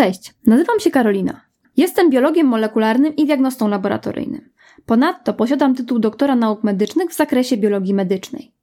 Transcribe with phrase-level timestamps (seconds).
[0.00, 1.40] Cześć, nazywam się Karolina.
[1.76, 4.50] Jestem biologiem molekularnym i diagnostą laboratoryjnym.
[4.86, 8.54] Ponadto posiadam tytuł doktora nauk medycznych w zakresie biologii medycznej.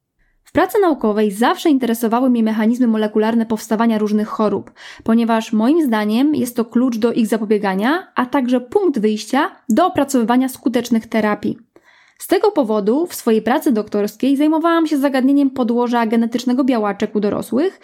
[0.44, 4.72] W pracy naukowej zawsze interesowały mnie mechanizmy molekularne powstawania różnych chorób,
[5.04, 10.50] ponieważ moim zdaniem jest to klucz do ich zapobiegania, a także punkt wyjścia do opracowywania
[10.50, 11.58] skutecznych terapii.
[12.18, 17.80] Z tego powodu w swojej pracy doktorskiej zajmowałam się zagadnieniem podłoża genetycznego białaczek u dorosłych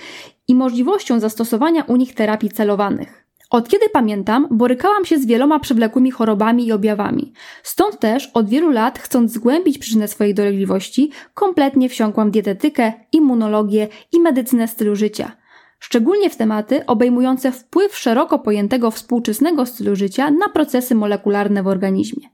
[0.48, 3.23] i możliwością zastosowania u nich terapii celowanych.
[3.54, 7.34] Od kiedy pamiętam, borykałam się z wieloma przewlekłymi chorobami i objawami.
[7.64, 14.20] Stąd też od wielu lat, chcąc zgłębić przyczynę swojej dolegliwości, kompletnie wsiąkłam dietetykę, immunologię i
[14.20, 15.32] medycynę stylu życia.
[15.80, 22.33] Szczególnie w tematy obejmujące wpływ szeroko pojętego współczesnego stylu życia na procesy molekularne w organizmie.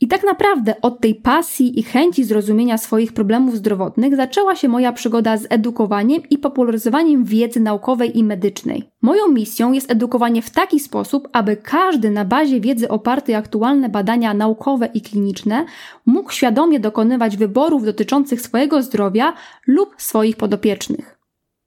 [0.00, 4.92] I tak naprawdę od tej pasji i chęci zrozumienia swoich problemów zdrowotnych zaczęła się moja
[4.92, 8.90] przygoda z edukowaniem i popularyzowaniem wiedzy naukowej i medycznej.
[9.02, 14.34] Moją misją jest edukowanie w taki sposób, aby każdy na bazie wiedzy opartej aktualne badania
[14.34, 15.64] naukowe i kliniczne
[16.06, 19.32] mógł świadomie dokonywać wyborów dotyczących swojego zdrowia
[19.66, 21.18] lub swoich podopiecznych.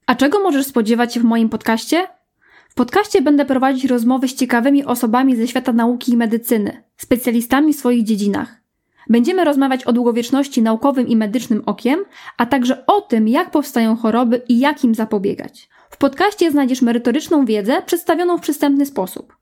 [0.08, 2.08] A czego możesz spodziewać się w moim podcaście?
[2.72, 7.76] W podcaście będę prowadzić rozmowy z ciekawymi osobami ze świata nauki i medycyny, specjalistami w
[7.76, 8.62] swoich dziedzinach.
[9.10, 12.00] Będziemy rozmawiać o długowieczności naukowym i medycznym okiem,
[12.38, 15.70] a także o tym, jak powstają choroby i jak im zapobiegać.
[15.90, 19.36] W podcaście znajdziesz merytoryczną wiedzę przedstawioną w przystępny sposób.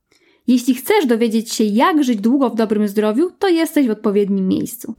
[0.47, 4.95] Jeśli chcesz dowiedzieć się, jak żyć długo w dobrym zdrowiu, to jesteś w odpowiednim miejscu.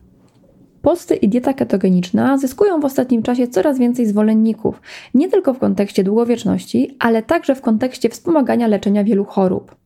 [0.82, 4.80] Posty i dieta ketogeniczna zyskują w ostatnim czasie coraz więcej zwolenników,
[5.14, 9.76] nie tylko w kontekście długowieczności, ale także w kontekście wspomagania leczenia wielu chorób.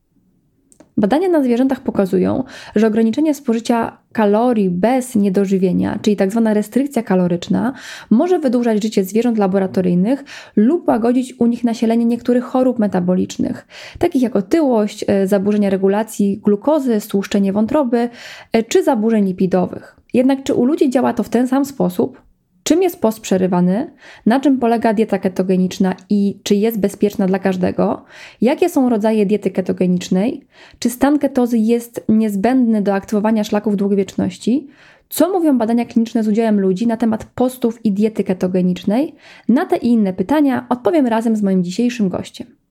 [0.96, 2.44] Badania na zwierzętach pokazują,
[2.76, 6.42] że ograniczenie spożycia kalorii bez niedożywienia, czyli tzw.
[6.44, 7.72] Tak restrykcja kaloryczna,
[8.10, 10.24] może wydłużać życie zwierząt laboratoryjnych
[10.56, 13.66] lub łagodzić u nich nasilenie niektórych chorób metabolicznych,
[13.98, 18.08] takich jak otyłość, e, zaburzenia regulacji glukozy, stłuszczenie wątroby
[18.52, 20.03] e, czy zaburzeń lipidowych.
[20.14, 22.22] Jednak czy u ludzi działa to w ten sam sposób?
[22.62, 23.90] Czym jest post przerywany?
[24.26, 28.04] Na czym polega dieta ketogeniczna i czy jest bezpieczna dla każdego?
[28.40, 30.46] Jakie są rodzaje diety ketogenicznej?
[30.78, 34.68] Czy stan ketozy jest niezbędny do aktywowania szlaków długowieczności?
[35.08, 39.14] Co mówią badania kliniczne z udziałem ludzi na temat postów i diety ketogenicznej?
[39.48, 42.63] Na te i inne pytania odpowiem razem z moim dzisiejszym gościem.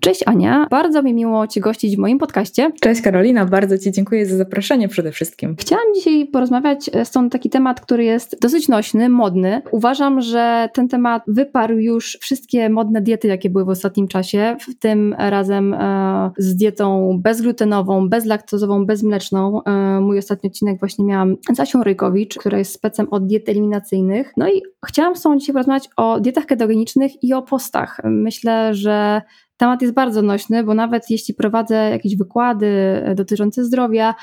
[0.00, 2.70] Cześć Ania, bardzo mi miło Cię gościć w moim podcaście.
[2.80, 5.56] Cześć Karolina, bardzo Ci dziękuję za zaproszenie przede wszystkim.
[5.60, 9.62] Chciałam dzisiaj porozmawiać z Tobą taki temat, który jest dosyć nośny, modny.
[9.70, 14.78] Uważam, że ten temat wyparł już wszystkie modne diety, jakie były w ostatnim czasie, w
[14.78, 19.62] tym razem e, z dietą bezglutenową, bezlaktozową, bezmleczną.
[19.64, 24.32] E, mój ostatni odcinek właśnie miałam z Asią Ryjkowicz, która jest specem od diet eliminacyjnych.
[24.36, 28.00] No i chciałam z Tobą dzisiaj porozmawiać o dietach ketogenicznych i o postach.
[28.04, 29.22] Myślę, że
[29.56, 34.14] Temat jest bardzo nośny, bo nawet jeśli prowadzę jakieś wykłady e, dotyczące zdrowia,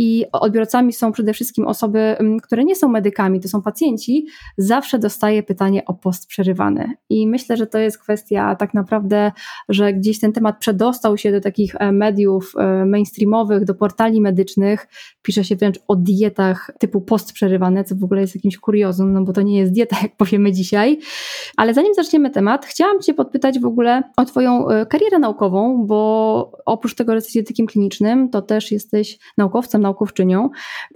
[0.00, 4.26] i odbiorcami są przede wszystkim osoby, które nie są medykami, to są pacjenci,
[4.58, 6.92] zawsze dostaję pytanie o post przerywany.
[7.10, 9.32] I myślę, że to jest kwestia tak naprawdę,
[9.68, 14.88] że gdzieś ten temat przedostał się do takich e, mediów e, mainstreamowych, do portali medycznych.
[15.28, 19.24] Pisze się wręcz o dietach typu post przerywane, co w ogóle jest jakimś kuriozum, no
[19.24, 20.98] bo to nie jest dieta, jak powiemy dzisiaj.
[21.56, 26.52] Ale zanim zaczniemy temat, chciałam Cię podpytać w ogóle o Twoją e, karierę naukową, bo
[26.66, 30.50] oprócz tego, że jesteś dietykiem klinicznym, to też jesteś naukowcem, naukowczynią.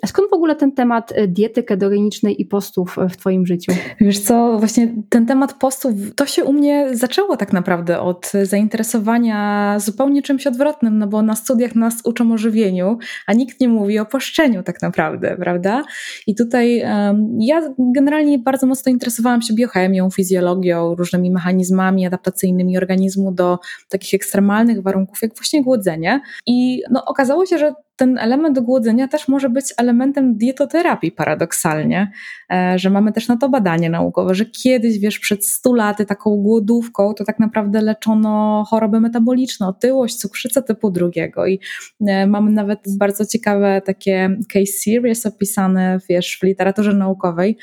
[0.06, 3.72] Skąd w ogóle ten temat e, diety ketogenicznej i postów e, w Twoim życiu?
[4.00, 9.76] Wiesz co, właśnie ten temat postów, to się u mnie zaczęło tak naprawdę od zainteresowania
[9.80, 13.98] zupełnie czymś odwrotnym, no bo na studiach nas uczą o żywieniu, a nikt nie mówi
[13.98, 15.82] o poszczeniu tak naprawdę, prawda?
[16.26, 23.32] I tutaj um, ja generalnie bardzo mocno interesowałam się biochemią, fizjologią, różnymi mechanizmami adaptacyjnymi organizmu
[23.32, 23.58] do
[23.88, 26.20] takich ekstremalnych warunków, jak właśnie głodzenie.
[26.46, 32.12] I no, okazało się, że ten element głodzenia też może być elementem dietoterapii paradoksalnie,
[32.52, 36.36] e, że mamy też na to badanie naukowe, że kiedyś, wiesz, przed 100 laty taką
[36.36, 41.46] głodówką to tak naprawdę leczono choroby metaboliczne, otyłość, cukrzycę typu drugiego.
[41.46, 41.60] I
[42.06, 47.58] e, mamy nawet bardzo ciekawe takie case series opisane, wiesz, w literaturze naukowej,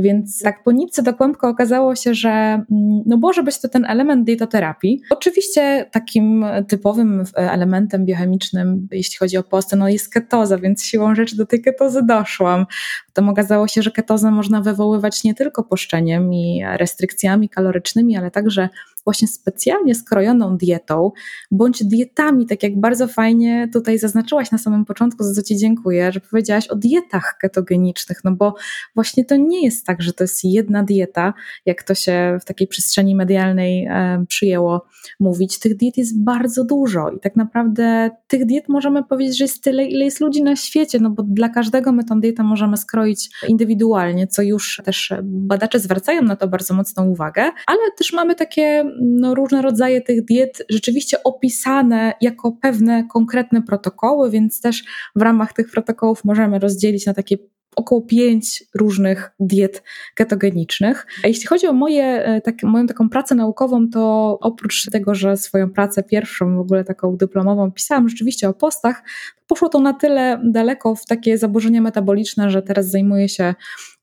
[0.00, 2.64] więc tak po nitce do kłębka okazało się, że mm,
[3.06, 5.00] no może być to ten element dietoterapii.
[5.10, 11.36] Oczywiście takim typowym elementem biochemicznym, jeśli chodzi o postę, no jest ketoza, więc siłą rzeczy
[11.36, 12.66] do tej ketozy doszłam.
[13.06, 18.68] Potem okazało się, że ketozę można wywoływać nie tylko poszczeniem i restrykcjami kalorycznymi, ale także
[19.08, 21.10] właśnie specjalnie skrojoną dietą,
[21.50, 26.12] bądź dietami, tak jak bardzo fajnie tutaj zaznaczyłaś na samym początku, za co Ci dziękuję,
[26.12, 28.54] że powiedziałaś o dietach ketogenicznych, no bo
[28.94, 31.34] właśnie to nie jest tak, że to jest jedna dieta,
[31.66, 34.86] jak to się w takiej przestrzeni medialnej e, przyjęło
[35.20, 35.58] mówić.
[35.58, 39.84] Tych diet jest bardzo dużo i tak naprawdę tych diet możemy powiedzieć, że jest tyle,
[39.84, 44.26] ile jest ludzi na świecie, no bo dla każdego my tą dietę możemy skroić indywidualnie,
[44.26, 49.34] co już też badacze zwracają na to bardzo mocną uwagę, ale też mamy takie no,
[49.34, 54.84] różne rodzaje tych diet rzeczywiście opisane jako pewne konkretne protokoły, więc też
[55.16, 57.36] w ramach tych protokołów możemy rozdzielić na takie
[57.76, 59.82] około pięć różnych diet
[60.14, 61.06] ketogenicznych.
[61.24, 65.36] A jeśli chodzi o moje, e, tak, moją taką pracę naukową, to oprócz tego, że
[65.36, 69.02] swoją pracę pierwszą, w ogóle taką dyplomową, pisałam rzeczywiście o postach,
[69.48, 73.54] poszło to na tyle daleko w takie zaburzenia metaboliczne, że teraz zajmuję się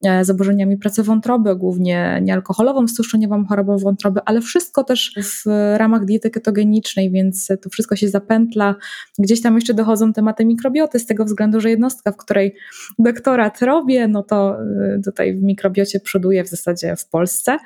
[0.06, 5.44] e, zaburzeniami pracy wątroby, głównie niealkoholową, stłuszczeniową chorobą wątroby, ale wszystko też w
[5.77, 8.75] ramach diety ketogenicznej, więc to wszystko się zapętla.
[9.19, 12.56] Gdzieś tam jeszcze dochodzą tematy mikrobioty, z tego względu, że jednostka, w której
[13.00, 17.57] doktorat robię, no to e, tutaj w mikrobiocie przoduje w zasadzie w Polsce.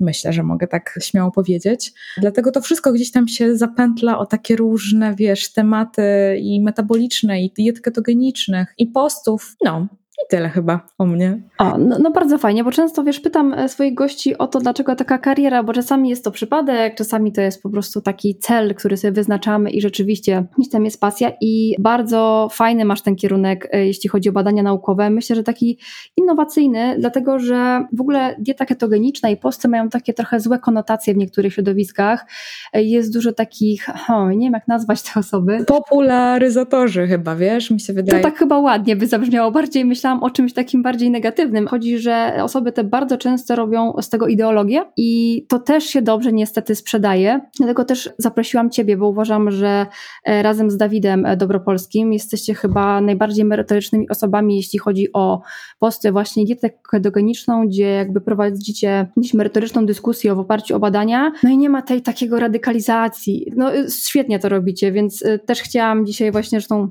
[0.00, 1.92] Myślę, że mogę tak śmiało powiedzieć.
[2.20, 6.02] Dlatego to wszystko gdzieś tam się zapętla o takie różne, wiesz, tematy
[6.40, 9.56] i metaboliczne, i diet ketogenicznych, i postów.
[9.64, 9.88] No,
[10.24, 11.40] i tyle chyba o mnie.
[11.58, 14.96] O, no, no, bardzo fajnie, bo często wiesz, pytam e, swoich gości o to, dlaczego
[14.96, 18.96] taka kariera, bo czasami jest to przypadek, czasami to jest po prostu taki cel, który
[18.96, 23.86] sobie wyznaczamy i rzeczywiście gdzieś tam jest pasja i bardzo fajny masz ten kierunek, e,
[23.86, 25.10] jeśli chodzi o badania naukowe.
[25.10, 25.78] Myślę, że taki
[26.16, 31.16] innowacyjny, dlatego że w ogóle dieta ketogeniczna i posty mają takie trochę złe konotacje w
[31.16, 32.26] niektórych środowiskach.
[32.72, 35.64] E, jest dużo takich, o, nie wiem jak nazwać te osoby.
[35.66, 38.22] Popularyzatorzy chyba, wiesz, mi się wydaje.
[38.22, 41.66] To tak chyba ładnie by zabrzmiało, bardziej myślałam o czymś takim bardziej negatywnym.
[41.66, 46.32] Chodzi, że osoby te bardzo często robią z tego ideologię i to też się dobrze
[46.32, 47.40] niestety sprzedaje.
[47.58, 49.86] Dlatego też zaprosiłam Ciebie, bo uważam, że
[50.24, 55.40] e, razem z Dawidem e, Dobropolskim jesteście chyba najbardziej merytorycznymi osobami, jeśli chodzi o
[55.78, 61.32] posty właśnie dietę ketogeniczną, gdzie jakby prowadzicie gdzieś merytoryczną dyskusję w oparciu o badania.
[61.42, 63.52] No i nie ma tej takiego radykalizacji.
[63.56, 63.70] No
[64.04, 66.88] świetnie to robicie, więc e, też chciałam dzisiaj właśnie, zresztą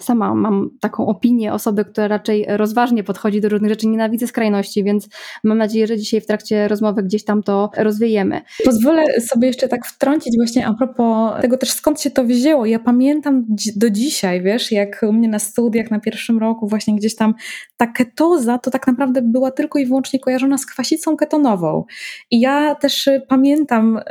[0.00, 5.08] sama mam taką opinię osoby, która raczej rozważnie podchodzi do różnych rzeczy, nienawidzę skrajności, więc
[5.44, 8.40] mam nadzieję, że dzisiaj w trakcie rozmowy gdzieś tam to rozwiejemy.
[8.64, 12.66] Pozwolę sobie jeszcze tak wtrącić właśnie a propos tego też skąd się to wzięło.
[12.66, 13.46] Ja pamiętam
[13.76, 17.34] do dzisiaj, wiesz, jak u mnie na studiach na pierwszym roku właśnie gdzieś tam
[17.76, 21.84] ta ketoza to tak naprawdę była tylko i wyłącznie kojarzona z kwasicą ketonową.
[22.30, 24.02] I ja też pamiętam, y,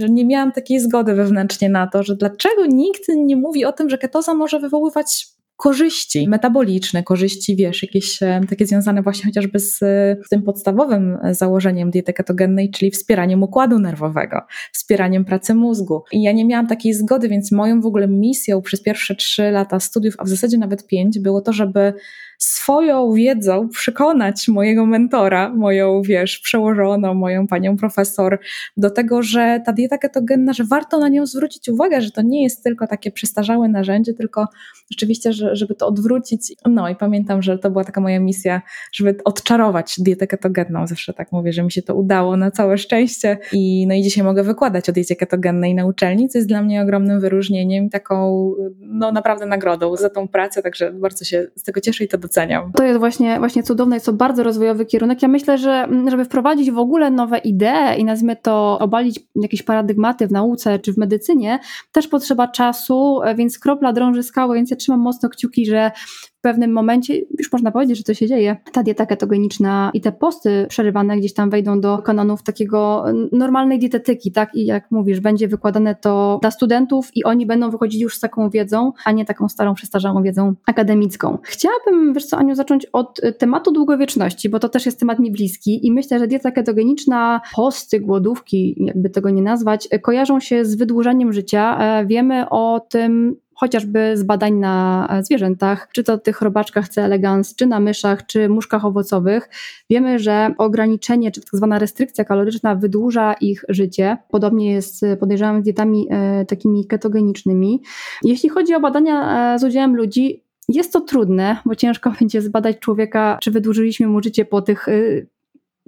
[0.00, 3.90] że nie miałam takiej zgody wewnętrznie na to, że dlaczego nikt nie mówi o tym,
[3.90, 5.27] że ketoza może wywoływać
[5.58, 9.78] korzyści metaboliczne, korzyści, wiesz, jakieś e, takie związane właśnie chociażby z,
[10.26, 14.40] z tym podstawowym założeniem diety ketogennej, czyli wspieraniem układu nerwowego,
[14.72, 16.02] wspieraniem pracy mózgu.
[16.12, 19.80] I ja nie miałam takiej zgody, więc moją w ogóle misją przez pierwsze trzy lata
[19.80, 21.92] studiów, a w zasadzie nawet pięć, było to, żeby
[22.38, 28.40] swoją wiedzą przekonać mojego mentora, moją, wiesz, przełożoną, moją panią profesor,
[28.76, 32.42] do tego, że ta dieta ketogenna, że warto na nią zwrócić uwagę, że to nie
[32.42, 34.46] jest tylko takie przestarzałe narzędzie, tylko
[34.90, 36.54] rzeczywiście, że, żeby to odwrócić.
[36.66, 40.86] No i pamiętam, że to była taka moja misja, żeby odczarować dietę ketogenną.
[40.86, 43.38] Zawsze tak mówię, że mi się to udało na całe szczęście.
[43.52, 46.82] I, no i dzisiaj mogę wykładać o diecie ketogennej na uczelni, co jest dla mnie
[46.82, 52.04] ogromnym wyróżnieniem, taką no naprawdę nagrodą za tą pracę, także bardzo się z tego cieszę
[52.04, 52.72] i to doceniam.
[52.72, 55.22] To jest właśnie, właśnie cudowne, jest to bardzo rozwojowy kierunek.
[55.22, 60.26] Ja myślę, że żeby wprowadzić w ogóle nowe idee i nazwijmy to obalić jakieś paradygmaty
[60.26, 61.58] w nauce czy w medycynie,
[61.92, 65.90] też potrzeba czasu, więc kropla drąży skałę, więc ja trzymam mocno kciuki, że
[66.38, 70.12] w pewnym momencie, już można powiedzieć, że to się dzieje, ta dieta ketogeniczna i te
[70.12, 74.54] posty przerywane gdzieś tam wejdą do kanonów takiego normalnej dietetyki, tak?
[74.54, 78.50] I jak mówisz, będzie wykładane to dla studentów i oni będą wychodzić już z taką
[78.50, 81.38] wiedzą, a nie taką starą, przestarzałą wiedzą akademicką.
[81.42, 85.86] Chciałabym, wiesz co, Aniu, zacząć od tematu długowieczności, bo to też jest temat mi bliski
[85.86, 91.32] i myślę, że dieta ketogeniczna, posty, głodówki, jakby tego nie nazwać, kojarzą się z wydłużeniem
[91.32, 91.78] życia.
[91.80, 97.04] E, wiemy o tym chociażby z badań na zwierzętach, czy to tych robaczkach C.
[97.04, 99.48] elegans, czy na myszach, czy muszkach owocowych.
[99.90, 104.16] Wiemy, że ograniczenie, czy tak zwana restrykcja kaloryczna wydłuża ich życie.
[104.30, 107.82] Podobnie jest, podejrzewam, z dietami e, takimi ketogenicznymi.
[108.22, 112.78] Jeśli chodzi o badania e, z udziałem ludzi, jest to trudne, bo ciężko będzie zbadać
[112.78, 115.26] człowieka, czy wydłużyliśmy mu życie po tych y,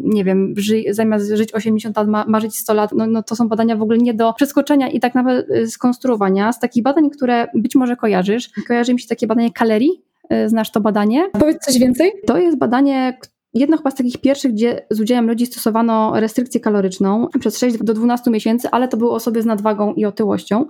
[0.05, 3.37] nie wiem, ży, zamiast żyć 80 lat, ma, ma żyć 100 lat, no, no to
[3.37, 6.53] są badania w ogóle nie do przeskoczenia i tak nawet y, skonstruowania.
[6.53, 10.03] Z takich badań, które być może kojarzysz, kojarzy mi się takie badanie Kalerii,
[10.33, 11.31] y, Znasz to badanie?
[11.33, 12.13] Powiedz coś więcej.
[12.27, 13.19] To jest badanie,
[13.55, 17.95] jedno chyba z takich pierwszych, gdzie z udziałem ludzi stosowano restrykcję kaloryczną przez 6 do
[17.95, 20.67] 12 miesięcy, ale to były osoby z nadwagą i otyłością.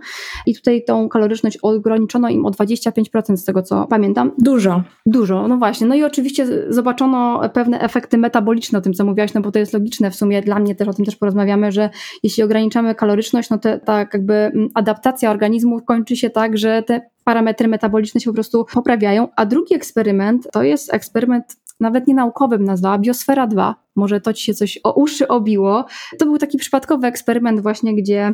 [0.47, 4.33] I tutaj tą kaloryczność ograniczono im o 25% z tego, co pamiętam.
[4.39, 4.83] Dużo.
[5.07, 5.87] Dużo, no właśnie.
[5.87, 9.73] No i oczywiście zobaczono pewne efekty metaboliczne o tym, co mówiłaś, no bo to jest
[9.73, 11.91] logiczne w sumie, dla mnie też o tym też porozmawiamy, że
[12.23, 17.01] jeśli ograniczamy kaloryczność, no to tak jakby mm, adaptacja organizmu kończy się tak, że te
[17.25, 19.29] parametry metaboliczne się po prostu poprawiają.
[19.37, 23.75] A drugi eksperyment to jest eksperyment nawet nie naukowym nazwała, Biosfera 2.
[23.97, 25.85] Może to ci się coś o uszy obiło.
[26.19, 28.33] To był taki przypadkowy eksperyment właśnie, gdzie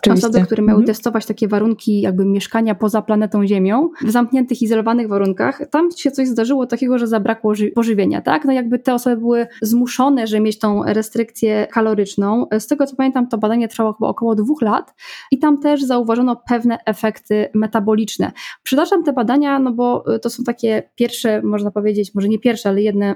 [0.00, 0.28] Oczywiście.
[0.28, 0.86] Osoby, które miały mhm.
[0.86, 6.28] testować takie warunki jakby mieszkania poza planetą Ziemią, w zamkniętych, izolowanych warunkach, tam się coś
[6.28, 8.44] zdarzyło takiego, że zabrakło pożywienia, tak?
[8.44, 12.46] No jakby te osoby były zmuszone, że mieć tą restrykcję kaloryczną.
[12.58, 14.94] Z tego co pamiętam, to badanie trwało chyba około dwóch lat
[15.30, 18.32] i tam też zauważono pewne efekty metaboliczne.
[18.62, 22.82] Przytaczam te badania, no bo to są takie pierwsze, można powiedzieć, może nie pierwsze, ale
[22.82, 23.14] jedne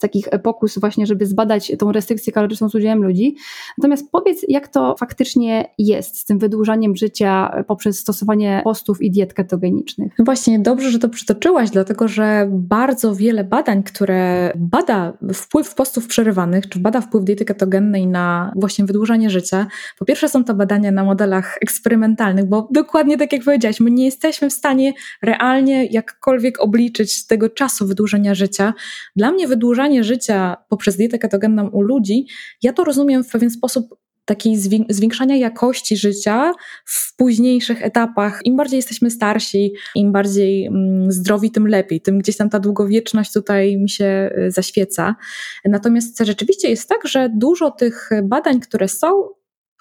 [0.00, 3.36] takich pokus właśnie, żeby zbadać tą restrykcję kaloryczną z udziałem ludzi.
[3.78, 9.34] Natomiast powiedz, jak to faktycznie jest z tym wydłużaniem życia poprzez stosowanie postów i diet
[9.34, 10.12] ketogenicznych?
[10.18, 16.06] No właśnie, dobrze, że to przytoczyłaś, dlatego że bardzo wiele badań, które bada wpływ postów
[16.06, 19.66] przerywanych, czy bada wpływ diety ketogennej na właśnie wydłużanie życia.
[19.98, 24.04] Po pierwsze są to badania na modelach eksperymentalnych, bo dokładnie tak jak powiedziałaś, my nie
[24.04, 24.92] jesteśmy w stanie
[25.22, 28.74] realnie jakkolwiek obliczyć tego czasu wydłużenia życia.
[29.16, 32.26] Dla mnie wydłużenie wydłużanie życia poprzez dietę ketogenną u ludzi,
[32.62, 34.56] ja to rozumiem w pewien sposób takiej
[34.88, 36.52] zwiększania jakości życia
[36.84, 38.40] w późniejszych etapach.
[38.44, 42.00] Im bardziej jesteśmy starsi, im bardziej mm, zdrowi, tym lepiej.
[42.00, 45.16] Tym gdzieś tam ta długowieczność tutaj mi się y, zaświeca.
[45.64, 49.28] Natomiast rzeczywiście jest tak, że dużo tych badań, które są,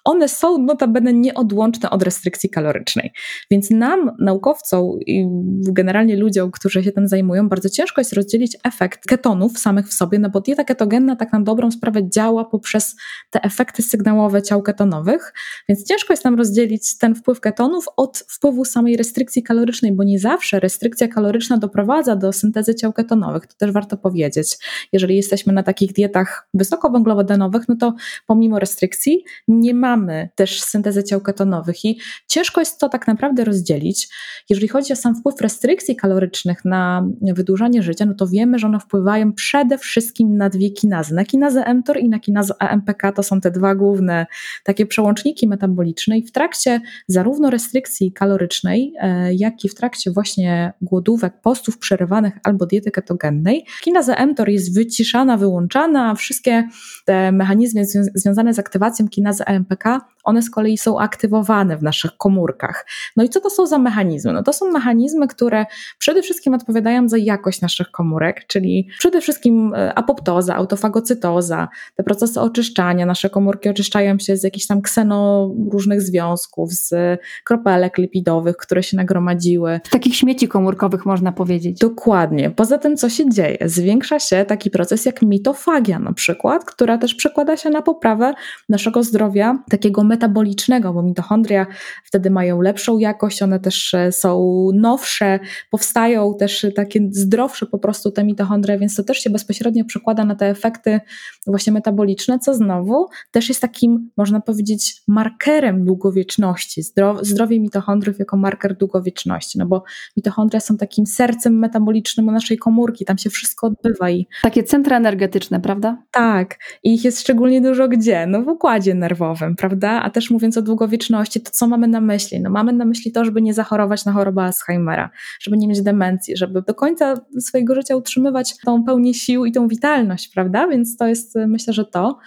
[0.09, 3.11] one są notabene nieodłączne od restrykcji kalorycznej.
[3.51, 5.27] Więc nam, naukowcom i
[5.71, 10.19] generalnie ludziom, którzy się tym zajmują, bardzo ciężko jest rozdzielić efekt ketonów samych w sobie,
[10.19, 12.95] no bo dieta ketogenna tak na dobrą sprawę działa poprzez
[13.29, 15.33] te efekty sygnałowe ciał ketonowych,
[15.69, 20.19] więc ciężko jest nam rozdzielić ten wpływ ketonów od wpływu samej restrykcji kalorycznej, bo nie
[20.19, 23.47] zawsze restrykcja kaloryczna doprowadza do syntezy ciał ketonowych.
[23.47, 24.57] To też warto powiedzieć.
[24.93, 27.93] Jeżeli jesteśmy na takich dietach wysokowęglowodanowych, no to
[28.27, 33.43] pomimo restrykcji nie mamy mamy też syntezę ciał ketonowych i ciężko jest to tak naprawdę
[33.43, 34.09] rozdzielić.
[34.49, 38.79] Jeżeli chodzi o sam wpływ restrykcji kalorycznych na wydłużanie życia, no to wiemy, że one
[38.79, 41.15] wpływają przede wszystkim na dwie kinazy.
[41.15, 44.25] Na kinazę mTOR i na kinazę AMPK to są te dwa główne
[44.63, 50.73] takie przełączniki metaboliczne i w trakcie zarówno restrykcji kalorycznej, e, jak i w trakcie właśnie
[50.81, 56.67] głodówek, postów przerywanych albo diety ketogennej, kinaza mTOR jest wyciszana, wyłączana, wszystkie
[57.05, 62.17] te mechanizmy związane z aktywacją kinazy AMPK Africa one z kolei są aktywowane w naszych
[62.17, 62.85] komórkach.
[63.15, 64.33] No i co to są za mechanizmy?
[64.33, 65.65] No to są mechanizmy, które
[65.97, 72.41] przede wszystkim odpowiadają za jakość naszych komórek, czyli przede wszystkim e, apoptoza, autofagocytoza, te procesy
[72.41, 73.05] oczyszczania.
[73.05, 78.97] Nasze komórki oczyszczają się z jakichś tam kseno różnych związków, z kropelek lipidowych, które się
[78.97, 79.79] nagromadziły.
[79.87, 81.79] Z takich śmieci komórkowych można powiedzieć.
[81.79, 82.49] Dokładnie.
[82.49, 83.57] Poza tym, co się dzieje?
[83.65, 88.33] Zwiększa się taki proces jak mitofagia na przykład, która też przekłada się na poprawę
[88.69, 91.65] naszego zdrowia takiego metabolicznego, bo mitochondria
[92.03, 95.39] wtedy mają lepszą jakość, one też e, są nowsze,
[95.71, 100.35] powstają też takie zdrowsze po prostu te mitochondria, więc to też się bezpośrednio przekłada na
[100.35, 100.99] te efekty
[101.47, 106.81] właśnie metaboliczne, co znowu też jest takim, można powiedzieć, markerem długowieczności,
[107.21, 109.83] zdrowie mitochondriów jako marker długowieczności, no bo
[110.17, 114.27] mitochondria są takim sercem metabolicznym naszej komórki, tam się wszystko odbywa i...
[114.41, 116.03] Takie centra energetyczne, prawda?
[116.11, 118.27] Tak, i ich jest szczególnie dużo gdzie?
[118.27, 119.98] No w układzie nerwowym, prawda?
[120.03, 122.41] A też mówiąc o długowieczności, to co mamy na myśli?
[122.41, 125.09] No mamy na myśli to, żeby nie zachorować na chorobę Alzheimera,
[125.41, 129.67] żeby nie mieć demencji, żeby do końca swojego życia utrzymywać tą pełnię sił i tą
[129.67, 130.67] witalność, prawda?
[130.67, 132.19] Więc to jest myślę, że to.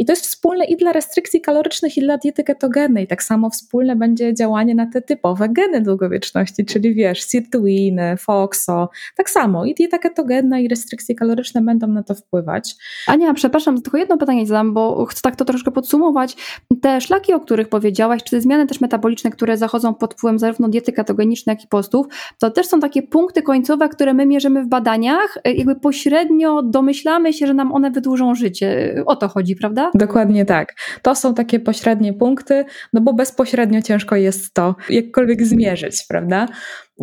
[0.00, 3.06] I to jest wspólne i dla restrykcji kalorycznych, i dla diety ketogennej.
[3.06, 9.30] Tak samo wspólne będzie działanie na te typowe geny długowieczności, czyli wiesz, sirtuiny, FOXO, tak
[9.30, 12.76] samo i dieta ketogenna i restrykcje kaloryczne będą na to wpływać.
[13.06, 16.36] Ania, przepraszam, tylko jedno pytanie zadam, bo chcę tak to troszkę podsumować.
[16.82, 20.68] Te szlaki, o których powiedziałaś, czy te zmiany też metaboliczne, które zachodzą pod wpływem zarówno
[20.68, 22.06] diety ketogenicznej, jak i postów,
[22.38, 27.46] to też są takie punkty końcowe, które my mierzymy w badaniach, jakby pośrednio domyślamy się,
[27.46, 29.02] że nam one wydłużą życie.
[29.06, 29.89] O to chodzi, prawda?
[29.94, 30.74] Dokładnie tak.
[31.02, 36.48] To są takie pośrednie punkty, no bo bezpośrednio ciężko jest to jakkolwiek zmierzyć, prawda?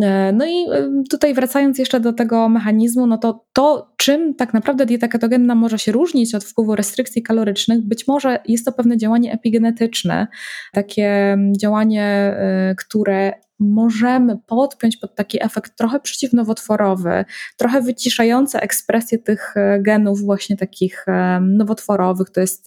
[0.01, 0.65] E, no i
[1.10, 5.79] tutaj wracając jeszcze do tego mechanizmu, no to to, czym tak naprawdę dieta ketogenna może
[5.79, 10.27] się różnić od wpływu restrykcji kalorycznych, być może jest to pewne działanie epigenetyczne,
[10.74, 17.26] takie działanie, e, które możemy podpiąć pod taki efekt trochę przeciwnowotworowy,
[17.58, 21.06] trochę wyciszający ekspresję tych e, genów właśnie takich
[21.42, 22.66] nowotworowych, to jest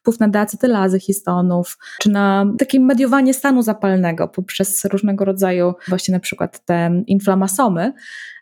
[0.00, 6.20] wpływ na deacetylazy histonów, czy na takie mediowanie stanu zapalnego poprzez różnego rodzaju właśnie na
[6.20, 7.92] przykład te inflamasomy.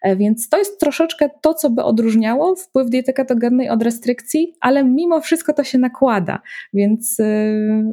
[0.03, 4.85] E, więc to jest troszeczkę to, co by odróżniało wpływ diety ketogennej od restrykcji, ale
[4.85, 6.43] mimo wszystko to się nakłada,
[6.75, 7.17] więc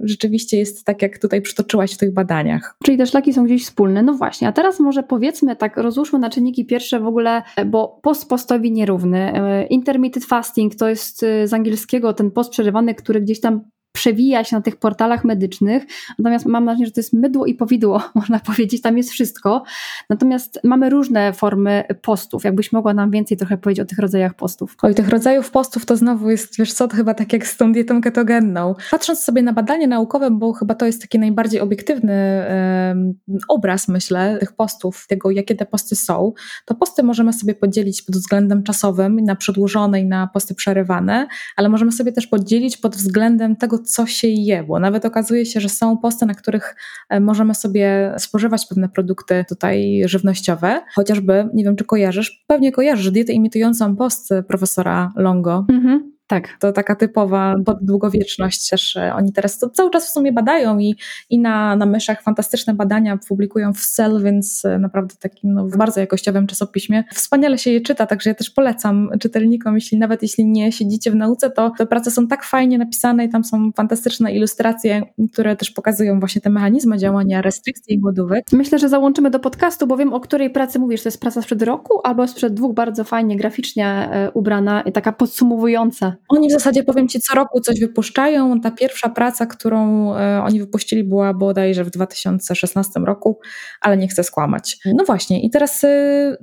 [0.04, 2.76] rzeczywiście jest tak, jak tutaj przytoczyłaś w tych badaniach.
[2.84, 3.97] Czyli te szlaki są gdzieś wspólne.
[4.04, 8.30] No właśnie, a teraz może powiedzmy tak, rozłóżmy na czynniki pierwsze w ogóle, bo post
[8.30, 9.34] postowi nierówny.
[9.34, 13.62] E, intermittent fasting to jest z angielskiego ten post przerywany, który gdzieś tam
[13.98, 15.84] przewija się na tych portalach medycznych.
[16.20, 19.64] Natomiast mam nadzieję, że to jest mydło i powidło, można powiedzieć, tam jest wszystko.
[20.10, 22.44] Natomiast mamy różne formy postów.
[22.44, 24.76] Jakbyś mogła nam więcej trochę powiedzieć o tych rodzajach postów.
[24.82, 28.02] Oj, tych rodzajów postów to znowu jest, wiesz co, chyba tak jak z tą dietą
[28.02, 28.76] ketogenną.
[28.92, 32.46] Patrząc sobie na badania naukowe, bo chyba to jest taki najbardziej obiektywny
[32.88, 33.14] um,
[33.48, 36.34] obraz, myślę, tych postów, tego jakie te posty są,
[36.66, 41.70] to posty możemy sobie podzielić pod względem czasowym na przedłużone i na posty przerywane, ale
[41.70, 45.70] możemy sobie też podzielić pod względem tego, co się je, bo nawet okazuje się, że
[45.70, 46.76] są posty, na których
[47.10, 53.12] e, możemy sobie spożywać pewne produkty tutaj żywnościowe, chociażby, nie wiem czy kojarzysz, pewnie kojarzysz
[53.12, 55.66] dietę imitującą post profesora Longo.
[55.70, 56.17] Mhm.
[56.28, 56.58] Tak.
[56.60, 60.96] To taka typowa długowieczność też e, oni teraz to cały czas w sumie badają i,
[61.30, 66.00] i na, na myszach fantastyczne badania publikują w Cell, więc e, naprawdę takim no, bardzo
[66.00, 67.04] jakościowym czasopiśmie.
[67.14, 71.16] Wspaniale się je czyta, także ja też polecam czytelnikom, jeśli nawet jeśli nie siedzicie w
[71.16, 75.02] nauce, to te prace są tak fajnie napisane i tam są fantastyczne ilustracje,
[75.34, 78.46] które też pokazują właśnie te mechanizmy działania restrykcji i głodówek.
[78.52, 81.62] Myślę, że załączymy do podcastu, bo wiem o której pracy mówisz, to jest praca sprzed
[81.62, 86.84] roku albo sprzed dwóch bardzo fajnie graficznie e, ubrana i taka podsumowująca oni w zasadzie,
[86.84, 88.62] powiem Ci, co roku coś wypuszczają.
[88.62, 93.40] Ta pierwsza praca, którą e, oni wypuścili, była bodajże w 2016 roku,
[93.82, 94.78] ale nie chcę skłamać.
[94.86, 95.88] No właśnie, i teraz y,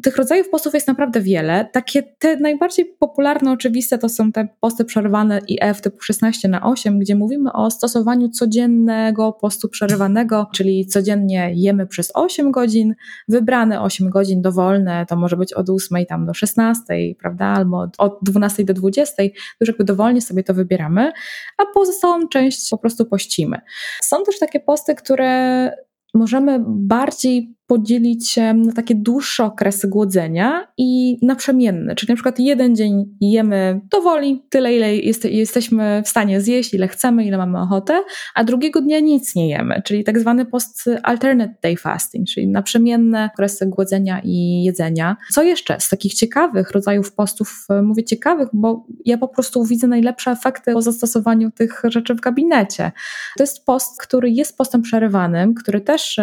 [0.02, 1.68] tych rodzajów postów jest naprawdę wiele.
[1.72, 6.98] Takie te najbardziej popularne, oczywiste to są te posty przerwane IF typu 16 na 8,
[6.98, 12.94] gdzie mówimy o stosowaniu codziennego postu przerywanego, czyli codziennie jemy przez 8 godzin,
[13.28, 16.84] wybrane 8 godzin dowolne, to może być od 8 tam do 16,
[17.20, 19.22] prawda, albo od 12 do 20,
[19.64, 21.12] już jakby dowolnie sobie to wybieramy,
[21.58, 23.60] a pozostałą część po prostu pościmy.
[24.02, 25.70] Są też takie posty, które
[26.14, 33.04] możemy bardziej podzielić na takie dłuższe okresy głodzenia i naprzemienne, czyli na przykład jeden dzień
[33.20, 38.02] jemy dowoli, tyle ile jest, jesteśmy w stanie zjeść, ile chcemy, ile mamy ochotę,
[38.34, 43.30] a drugiego dnia nic nie jemy, czyli tak zwany post alternate day fasting, czyli naprzemienne
[43.34, 45.16] okresy głodzenia i jedzenia.
[45.32, 49.86] Co jeszcze z takich ciekawych rodzajów postów, e, mówię ciekawych, bo ja po prostu widzę
[49.86, 52.92] najlepsze efekty po zastosowaniu tych rzeczy w gabinecie.
[53.36, 56.20] To jest post, który jest postem przerywanym, który też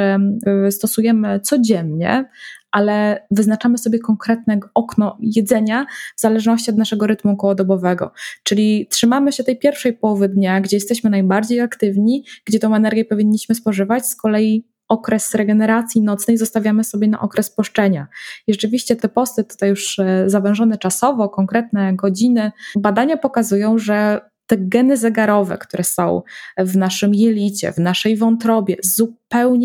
[0.69, 2.29] stosujemy codziennie,
[2.71, 5.85] ale wyznaczamy sobie konkretne okno jedzenia
[6.17, 8.11] w zależności od naszego rytmu kołodobowego.
[8.43, 13.55] Czyli trzymamy się tej pierwszej połowy dnia, gdzie jesteśmy najbardziej aktywni, gdzie tą energię powinniśmy
[13.55, 18.07] spożywać, z kolei okres regeneracji nocnej zostawiamy sobie na okres poszczenia.
[18.47, 24.57] I rzeczywiście te posty tutaj już e, zawężone czasowo, konkretne godziny, badania pokazują, że te
[24.57, 26.21] geny zegarowe, które są
[26.57, 29.20] w naszym jelicie, w naszej wątrobie, zupełnie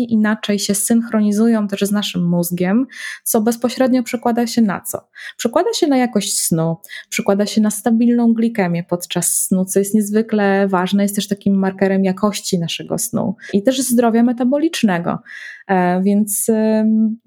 [0.09, 2.87] inaczej się synchronizują też z naszym mózgiem,
[3.23, 5.09] co bezpośrednio przekłada się na co?
[5.37, 6.77] Przekłada się na jakość snu,
[7.09, 12.03] przekłada się na stabilną glikemię podczas snu, co jest niezwykle ważne, jest też takim markerem
[12.03, 15.19] jakości naszego snu i też zdrowia metabolicznego.
[15.67, 16.47] E, więc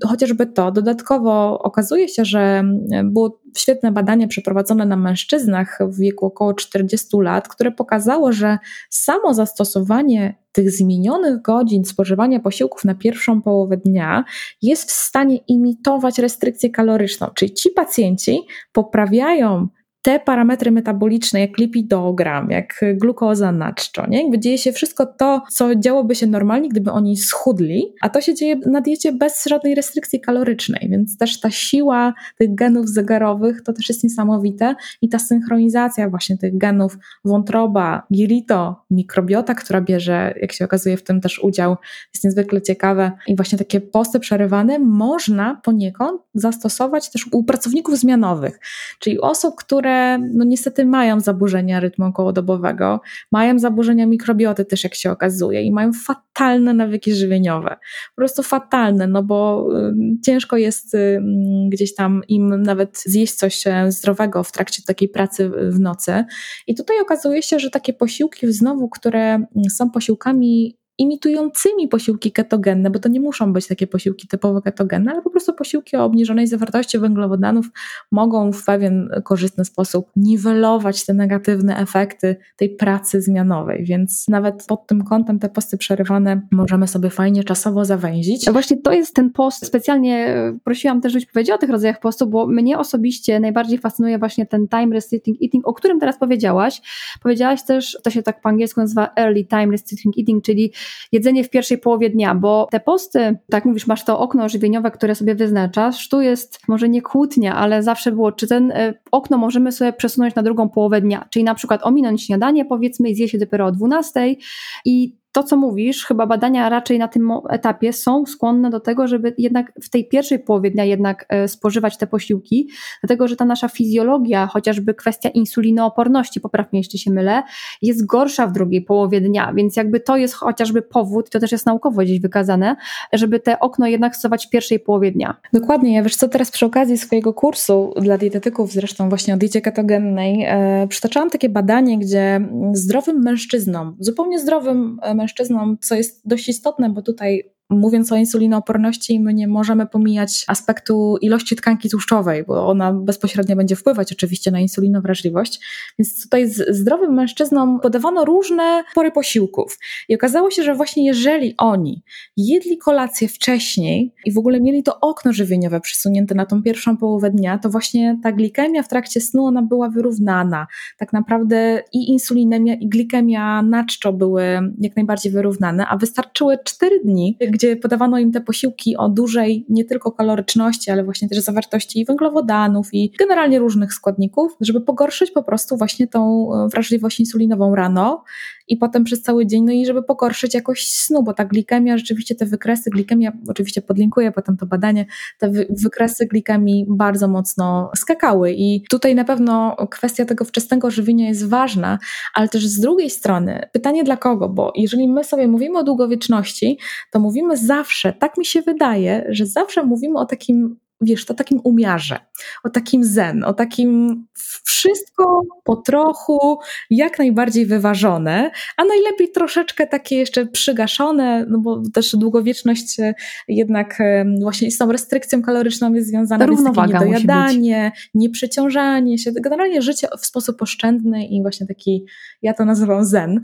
[0.07, 0.73] chociażby to.
[0.73, 2.65] Dodatkowo okazuje się, że
[3.05, 8.59] było świetne badanie przeprowadzone na mężczyznach w wieku około 40 lat, które pokazało, że
[8.91, 14.25] samo zastosowanie tych zmienionych godzin spożywania posiłków na pierwszą połowę dnia
[14.63, 17.27] jest w stanie imitować restrykcję kaloryczną.
[17.35, 18.41] Czyli ci pacjenci
[18.73, 19.69] poprawiają
[20.03, 24.23] te parametry metaboliczne, jak lipidogram, jak glukoza naczczo, nie?
[24.23, 28.35] Jakby dzieje się wszystko to, co działoby się normalnie, gdyby oni schudli, a to się
[28.35, 33.73] dzieje na diecie bez żadnej restrykcji kalorycznej, więc też ta siła tych genów zegarowych to
[33.73, 40.53] też jest niesamowite i ta synchronizacja właśnie tych genów wątroba, jelito, mikrobiota, która bierze, jak
[40.53, 41.77] się okazuje, w tym też udział,
[42.15, 48.61] jest niezwykle ciekawe i właśnie takie posty przerywane można poniekąd zastosować też u pracowników zmianowych,
[48.99, 49.90] czyli osób, które
[50.35, 53.01] no niestety mają zaburzenia rytmu okołodobowego,
[53.33, 57.77] mają zaburzenia mikrobioty też, jak się okazuje i mają fatalne nawyki żywieniowe.
[58.15, 61.23] Po prostu fatalne, no bo y, ciężko jest y,
[61.69, 66.25] gdzieś tam im nawet zjeść coś e, zdrowego w trakcie takiej pracy w nocy.
[66.67, 72.99] I tutaj okazuje się, że takie posiłki znowu, które są posiłkami imitującymi posiłki ketogenne, bo
[72.99, 76.99] to nie muszą być takie posiłki typowo ketogenne, ale po prostu posiłki o obniżonej zawartości
[76.99, 77.67] węglowodanów
[78.13, 84.87] mogą w pewien korzystny sposób niwelować te negatywne efekty tej pracy zmianowej, więc nawet pod
[84.87, 88.49] tym kątem te posty przerywane możemy sobie fajnie czasowo zawęzić.
[88.49, 92.27] A właśnie to jest ten post, specjalnie prosiłam też, żebyś powiedziała o tych rodzajach postu,
[92.27, 96.83] bo mnie osobiście najbardziej fascynuje właśnie ten time restricting eating, o którym teraz powiedziałaś.
[97.23, 100.73] Powiedziałaś też, to się tak po angielsku nazywa early time restricting eating, czyli
[101.13, 105.15] jedzenie w pierwszej połowie dnia, bo te posty, tak mówisz, masz to okno żywieniowe, które
[105.15, 109.73] sobie wyznaczasz, tu jest może nie kłótnia, ale zawsze było, czy ten e, okno możemy
[109.73, 113.39] sobie przesunąć na drugą połowę dnia, czyli na przykład ominąć śniadanie powiedzmy i zjeść się
[113.39, 114.37] dopiero o 12
[114.85, 119.35] i to, co mówisz, chyba badania raczej na tym etapie są skłonne do tego, żeby
[119.39, 122.69] jednak w tej pierwszej połowie dnia jednak e, spożywać te posiłki,
[123.03, 127.43] dlatego że ta nasza fizjologia, chociażby kwestia insulinooporności, popraw mnie, jeśli się mylę,
[127.83, 131.67] jest gorsza w drugiej połowie dnia, więc jakby to jest chociażby powód, to też jest
[131.67, 132.77] naukowo gdzieś wykazane,
[133.13, 135.37] żeby te okno jednak stosować w pierwszej połowie dnia.
[135.53, 139.61] Dokładnie, ja wiesz co, teraz przy okazji swojego kursu dla dietetyków, zresztą właśnie o diecie
[139.61, 142.41] ketogennej, e, przytaczałam takie badanie, gdzie
[142.73, 149.35] zdrowym mężczyznom, zupełnie zdrowym mężczyznom, co jest dość istotne, bo tutaj mówiąc o insulinooporności, my
[149.35, 155.61] nie możemy pomijać aspektu ilości tkanki tłuszczowej, bo ona bezpośrednio będzie wpływać oczywiście na insulinowrażliwość.
[155.99, 159.79] Więc tutaj z zdrowym mężczyznom podawano różne pory posiłków.
[160.09, 162.03] I okazało się, że właśnie jeżeli oni
[162.37, 167.31] jedli kolację wcześniej i w ogóle mieli to okno żywieniowe przesunięte na tą pierwszą połowę
[167.31, 170.67] dnia, to właśnie ta glikemia w trakcie snu ona była wyrównana.
[170.99, 174.43] Tak naprawdę i insulinemia i glikemia na czczo były
[174.81, 179.85] jak najbardziej wyrównane, a wystarczyły 4 dni, gdzie podawano im te posiłki o dużej nie
[179.85, 185.77] tylko kaloryczności, ale właśnie też zawartości węglowodanów i generalnie różnych składników, żeby pogorszyć po prostu
[185.77, 188.25] właśnie tą e, wrażliwość insulinową rano
[188.71, 192.35] i potem przez cały dzień, no i żeby pogorszyć jakość snu, bo ta glikemia, rzeczywiście
[192.35, 195.07] te wykresy, glikemia, oczywiście podlinkuję potem to badanie,
[195.39, 201.29] te wy wykresy glikemii bardzo mocno skakały i tutaj na pewno kwestia tego wczesnego żywienia
[201.29, 201.99] jest ważna,
[202.35, 206.79] ale też z drugiej strony pytanie dla kogo, bo jeżeli my sobie mówimy o długowieczności,
[207.13, 211.61] to mówimy zawsze, tak mi się wydaje, że zawsze mówimy o takim wiesz, to takim
[211.65, 212.19] umiarze,
[212.65, 214.21] o takim zen, o takim
[214.65, 216.59] wszystko po trochu,
[216.91, 223.15] jak najbardziej wyważone, a najlepiej troszeczkę takie jeszcze przygaszone, no bo też długowieczność e,
[223.49, 229.83] jednak e, właśnie z tą restrykcją kaloryczną jest związana, więc takie niedojadanie, nieprzeciążanie się, generalnie
[229.83, 232.05] życie w sposób oszczędny i właśnie taki,
[232.43, 233.41] ja to nazywam zen.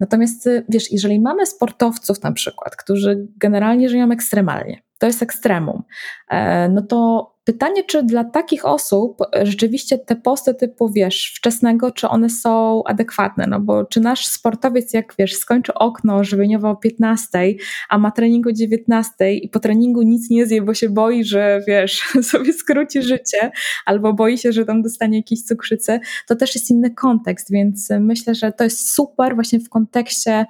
[0.00, 5.82] Natomiast e, wiesz, jeżeli mamy sportowców na przykład, którzy generalnie żyją ekstremalnie, to jest ekstremum.
[6.30, 12.08] E, no to pytanie, czy dla takich osób rzeczywiście te posty typu, wiesz, wczesnego, czy
[12.08, 13.46] one są adekwatne?
[13.46, 17.54] No bo czy nasz sportowiec, jak wiesz, skończy okno żywieniowe o 15,
[17.88, 21.60] a ma trening o 19 i po treningu nic nie zje, bo się boi, że
[21.68, 23.50] wiesz, sobie skróci życie,
[23.86, 28.34] albo boi się, że tam dostanie jakieś cukrzycy, to też jest inny kontekst, więc myślę,
[28.34, 30.46] że to jest super właśnie w kontekście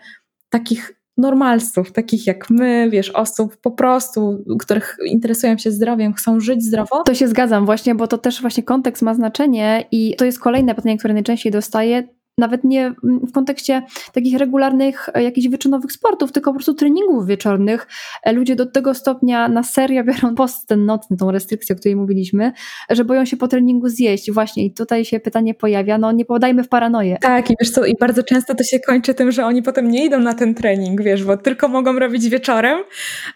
[0.49, 6.65] takich normalsów, takich jak my, wiesz, osób po prostu, których interesują się zdrowiem, chcą żyć
[6.65, 7.03] zdrowo.
[7.03, 10.75] To się zgadzam właśnie, bo to też właśnie kontekst ma znaczenie i to jest kolejne
[10.75, 12.09] pytanie, które najczęściej dostaję
[12.41, 17.87] nawet nie w kontekście takich regularnych e, jakichś wyczynowych sportów, tylko po prostu treningów wieczornych.
[18.23, 21.97] E, ludzie do tego stopnia na serio biorą post ten nocny, tą restrykcję, o której
[21.97, 22.53] mówiliśmy,
[22.91, 24.33] że boją się po treningu zjeść.
[24.33, 27.17] Właśnie i tutaj się pytanie pojawia, no nie podajmy w paranoję.
[27.21, 30.05] Tak i wiesz co, i bardzo często to się kończy tym, że oni potem nie
[30.05, 32.79] idą na ten trening, wiesz, bo tylko mogą robić wieczorem.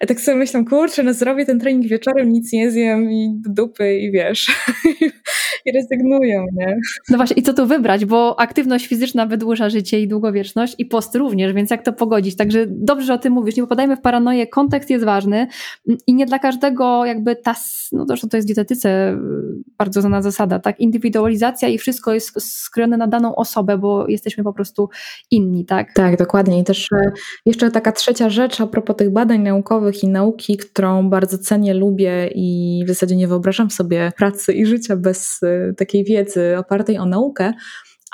[0.01, 3.99] A tak sobie myślą, kurczę, no zrobię ten trening wieczorem, nic nie zjem i dupy
[3.99, 4.47] i wiesz,
[5.67, 6.77] i rezygnują, nie?
[7.11, 11.15] No właśnie, i co tu wybrać, bo aktywność fizyczna wydłuża życie i długowieczność i post
[11.15, 12.37] również, więc jak to pogodzić?
[12.37, 15.47] Także dobrze, że o tym mówisz, nie popadajmy w paranoję, kontekst jest ważny
[16.07, 17.55] i nie dla każdego jakby ta,
[17.93, 19.17] no zresztą to jest dietetyce y,
[19.79, 24.53] bardzo znana zasada, tak, indywidualizacja i wszystko jest skrojone na daną osobę, bo jesteśmy po
[24.53, 24.89] prostu
[25.31, 25.93] inni, tak?
[25.93, 27.13] Tak, dokładnie i też e,
[27.47, 32.31] jeszcze taka trzecia rzecz a propos tych badań naukowych i nauki, którą bardzo cenię, lubię
[32.35, 37.07] i w zasadzie nie wyobrażam sobie pracy i życia bez e, takiej wiedzy opartej o
[37.07, 37.53] naukę,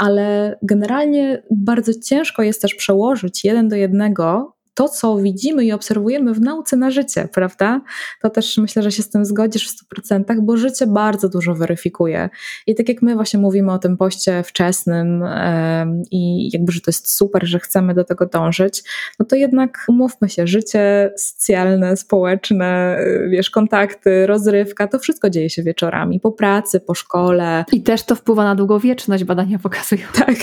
[0.00, 6.34] ale generalnie bardzo ciężko jest też przełożyć jeden do jednego to, co widzimy i obserwujemy
[6.34, 7.80] w nauce na życie, prawda?
[8.22, 12.28] To też myślę, że się z tym zgodzisz w 100%, bo życie bardzo dużo weryfikuje.
[12.66, 16.88] I tak jak my właśnie mówimy o tym poście wczesnym yy, i jakby, że to
[16.88, 18.82] jest super, że chcemy do tego dążyć,
[19.18, 25.50] no to jednak umówmy się, życie socjalne, społeczne, yy, wiesz, kontakty, rozrywka, to wszystko dzieje
[25.50, 27.64] się wieczorami, po pracy, po szkole.
[27.72, 30.02] I też to wpływa na długowieczność, badania pokazują.
[30.26, 30.36] Tak,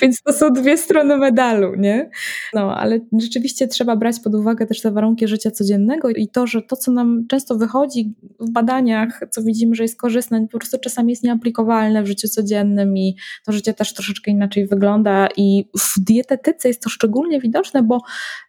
[0.00, 2.10] więc to są dwie strony medalu, nie?
[2.54, 6.62] No, ale rzeczywiście trzeba brać pod uwagę też te warunki życia codziennego i to, że
[6.62, 11.10] to, co nam często wychodzi w badaniach, co widzimy, że jest korzystne, po prostu czasami
[11.10, 15.28] jest nieaplikowalne w życiu codziennym i to życie też troszeczkę inaczej wygląda.
[15.36, 18.00] I w dietetyce jest to szczególnie widoczne, bo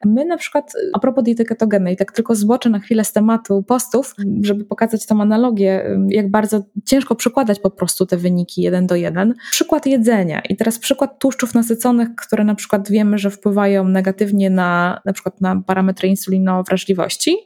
[0.05, 4.15] my na przykład, a propos diety ketogennej, tak tylko zboczę na chwilę z tematu postów,
[4.41, 9.33] żeby pokazać tą analogię, jak bardzo ciężko przykładać po prostu te wyniki jeden do jeden.
[9.51, 15.01] Przykład jedzenia i teraz przykład tłuszczów nasyconych, które na przykład wiemy, że wpływają negatywnie na
[15.05, 17.37] na przykład na parametry insulinowrażliwości.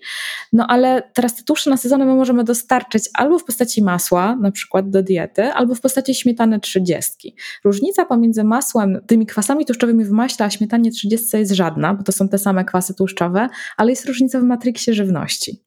[0.54, 4.90] No ale teraz te tłuszcze nasycone my możemy dostarczyć albo w postaci masła, na przykład
[4.90, 7.36] do diety, albo w postaci śmietany 30.
[7.64, 12.12] Różnica pomiędzy masłem, tymi kwasami tłuszczowymi w maśle, a śmietanie 30 jest żadna, bo to
[12.12, 15.62] są te same kwasy tłuszczowe, ale jest różnica w matriksie żywności.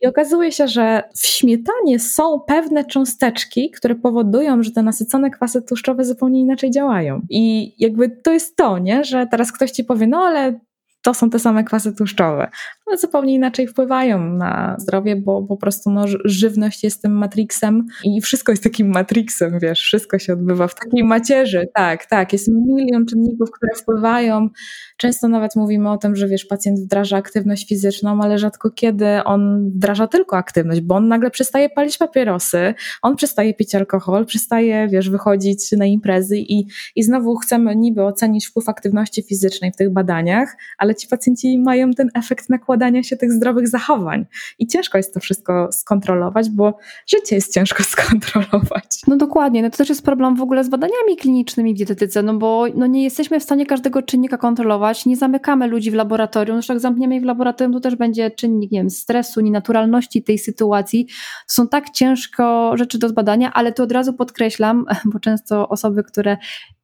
[0.00, 5.62] I okazuje się, że w śmietanie są pewne cząsteczki, które powodują, że te nasycone kwasy
[5.62, 7.20] tłuszczowe zupełnie inaczej działają.
[7.30, 9.04] I jakby to jest to, nie?
[9.04, 10.60] że teraz ktoś ci powie, no ale
[11.06, 12.50] to są te same kwasy tłuszczowe.
[12.86, 18.20] One zupełnie inaczej wpływają na zdrowie, bo po prostu no, żywność jest tym matrixem i
[18.20, 21.68] wszystko jest takim matrixem, wiesz, wszystko się odbywa w takiej macierzy.
[21.74, 24.48] Tak, tak, jest milion czynników, które wpływają.
[24.96, 29.70] Często nawet mówimy o tym, że wiesz, pacjent wdraża aktywność fizyczną, ale rzadko kiedy on
[29.70, 35.10] wdraża tylko aktywność, bo on nagle przestaje palić papierosy, on przestaje pić alkohol, przestaje, wiesz,
[35.10, 40.56] wychodzić na imprezy i, i znowu chcemy niby ocenić wpływ aktywności fizycznej w tych badaniach,
[40.78, 44.26] ale ci pacjenci mają ten efekt nakładania się tych zdrowych zachowań.
[44.58, 49.02] I ciężko jest to wszystko skontrolować, bo życie jest ciężko skontrolować.
[49.06, 52.34] No dokładnie, no to też jest problem w ogóle z badaniami klinicznymi w dietetyce, no
[52.34, 56.74] bo no nie jesteśmy w stanie każdego czynnika kontrolować, nie zamykamy ludzi w laboratorium, zresztą
[56.74, 61.06] jak zamkniemy ich w laboratorium, to też będzie czynnik, nie wiem, stresu, nienaturalności tej sytuacji.
[61.46, 66.02] To są tak ciężko rzeczy do zbadania, ale to od razu podkreślam, bo często osoby,
[66.02, 66.36] które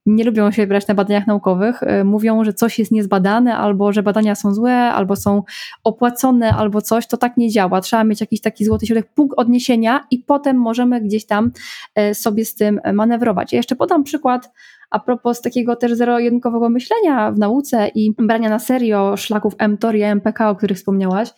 [0.06, 4.02] nie lubią się brać na badaniach naukowych, y, mówią, że coś jest niezbadane, albo że
[4.02, 5.42] badania są złe, albo są
[5.84, 7.80] opłacone, albo coś, to tak nie działa.
[7.80, 11.50] Trzeba mieć jakiś taki złoty środek, punkt odniesienia i potem możemy gdzieś tam
[11.98, 13.52] y, sobie z tym manewrować.
[13.52, 14.50] Ja jeszcze podam przykład
[14.92, 20.02] a propos takiego też zero-jedynkowego myślenia w nauce i brania na serio szlaków mTOR i
[20.02, 21.28] AMPK, o których wspomniałaś,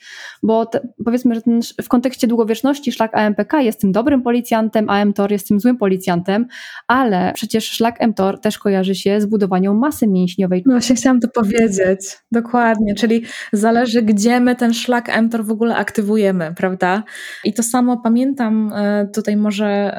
[0.43, 5.05] bo te, powiedzmy, że ten, w kontekście długowieczności szlak AMPK jest tym dobrym policjantem, a
[5.05, 6.47] mTOR jest tym złym policjantem,
[6.89, 10.63] ale przecież szlak mTOR też kojarzy się z budowaniem masy mięśniowej.
[10.67, 15.77] No właśnie chciałam to powiedzieć, dokładnie, czyli zależy gdzie my ten szlak mTOR w ogóle
[15.77, 17.03] aktywujemy, prawda?
[17.45, 19.97] I to samo pamiętam, e, tutaj może,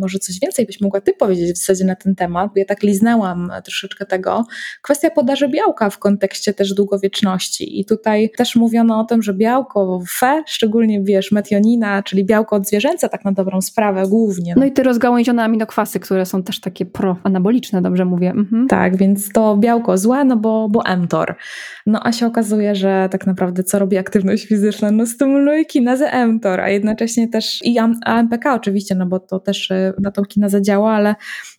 [0.00, 2.75] może coś więcej byś mogła ty powiedzieć w zasadzie na ten temat, bo ja tak
[2.76, 4.44] tak liznęłam troszeczkę tego.
[4.82, 7.80] Kwestia podaży białka w kontekście też długowieczności.
[7.80, 13.08] I tutaj też mówiono o tym, że białko fe, szczególnie wiesz, metionina, czyli białko odzwierzęce,
[13.08, 14.54] tak na dobrą sprawę głównie.
[14.56, 18.30] No i te rozgałęzione aminokwasy, które są też takie proanaboliczne, dobrze mówię.
[18.30, 18.68] Mhm.
[18.68, 21.36] Tak, więc to białko złe, no bo, bo mTOR.
[21.86, 24.90] No a się okazuje, że tak naprawdę co robi aktywność fizyczna?
[24.90, 29.92] No stymuluje kinazę mTOR, a jednocześnie też i AMPK oczywiście, no bo to też y,
[29.98, 31.14] na tą kinazę działa, ale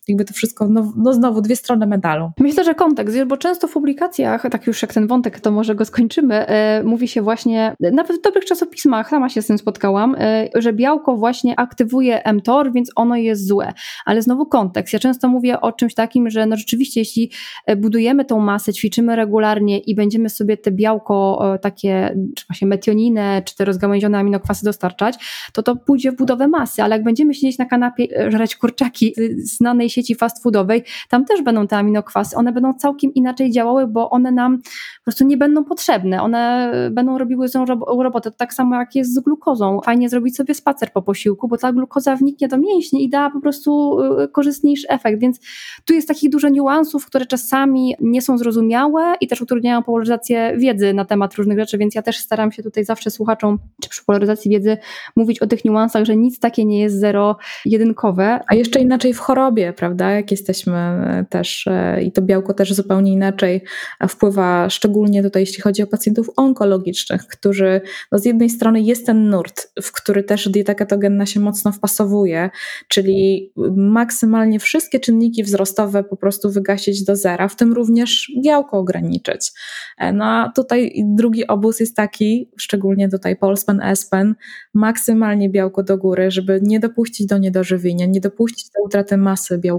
[0.08, 2.30] jakby to wszystko, no, no znowu dwie strony medalu.
[2.40, 5.84] Myślę, że kontekst, bo często w publikacjach, tak już jak ten wątek, to może go
[5.84, 10.48] skończymy, e, mówi się właśnie, nawet w dobrych czasopismach, sama się z tym spotkałam, e,
[10.54, 13.72] że białko właśnie aktywuje mTOR, więc ono jest złe.
[14.04, 14.92] Ale znowu kontekst.
[14.92, 17.30] Ja często mówię o czymś takim, że no rzeczywiście, jeśli
[17.66, 21.18] e, budujemy tą masę, ćwiczymy regularnie i będziemy sobie te białko
[21.62, 25.14] takie, czy właśnie metioninę, czy te rozgałęzione aminokwasy dostarczać,
[25.52, 29.90] to to pójdzie w budowę masy, ale jak będziemy siedzieć na kanapie, żreć kurczaki znanej
[29.98, 34.32] sieci fast foodowej, tam też będą te aminokwasy, one będą całkiem inaczej działały, bo one
[34.32, 37.64] nam po prostu nie będą potrzebne, one będą robiły złą
[38.02, 39.80] robotę, tak samo jak jest z glukozą.
[39.84, 43.40] Fajnie zrobić sobie spacer po posiłku, bo ta glukoza wniknie do mięśni i da po
[43.40, 45.40] prostu y, korzystniejszy efekt, więc
[45.84, 50.94] tu jest takich dużo niuansów, które czasami nie są zrozumiałe i też utrudniają polaryzację wiedzy
[50.94, 54.50] na temat różnych rzeczy, więc ja też staram się tutaj zawsze słuchaczom, czy przy polaryzacji
[54.50, 54.76] wiedzy
[55.16, 58.40] mówić o tych niuansach, że nic takie nie jest zero-jedynkowe.
[58.46, 59.87] A jeszcze inaczej w chorobie, prawda?
[60.00, 63.64] Jak jesteśmy e, też e, i to białko też zupełnie inaczej
[64.08, 67.80] wpływa, szczególnie tutaj jeśli chodzi o pacjentów onkologicznych, którzy
[68.12, 72.50] no z jednej strony jest ten nurt, w który też dieta ketogenna się mocno wpasowuje,
[72.88, 79.52] czyli maksymalnie wszystkie czynniki wzrostowe po prostu wygasić do zera, w tym również białko ograniczyć.
[79.98, 84.34] E, no a tutaj drugi obóz jest taki, szczególnie tutaj Polspen, Espen,
[84.74, 89.77] maksymalnie białko do góry, żeby nie dopuścić do niedożywienia, nie dopuścić do utraty masy białkowej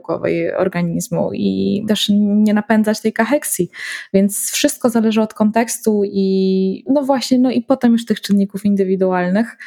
[0.57, 3.69] organizmu i też nie napędzać tej kaheksji.
[4.13, 9.57] Więc wszystko zależy od kontekstu i no właśnie, no i potem już tych czynników indywidualnych.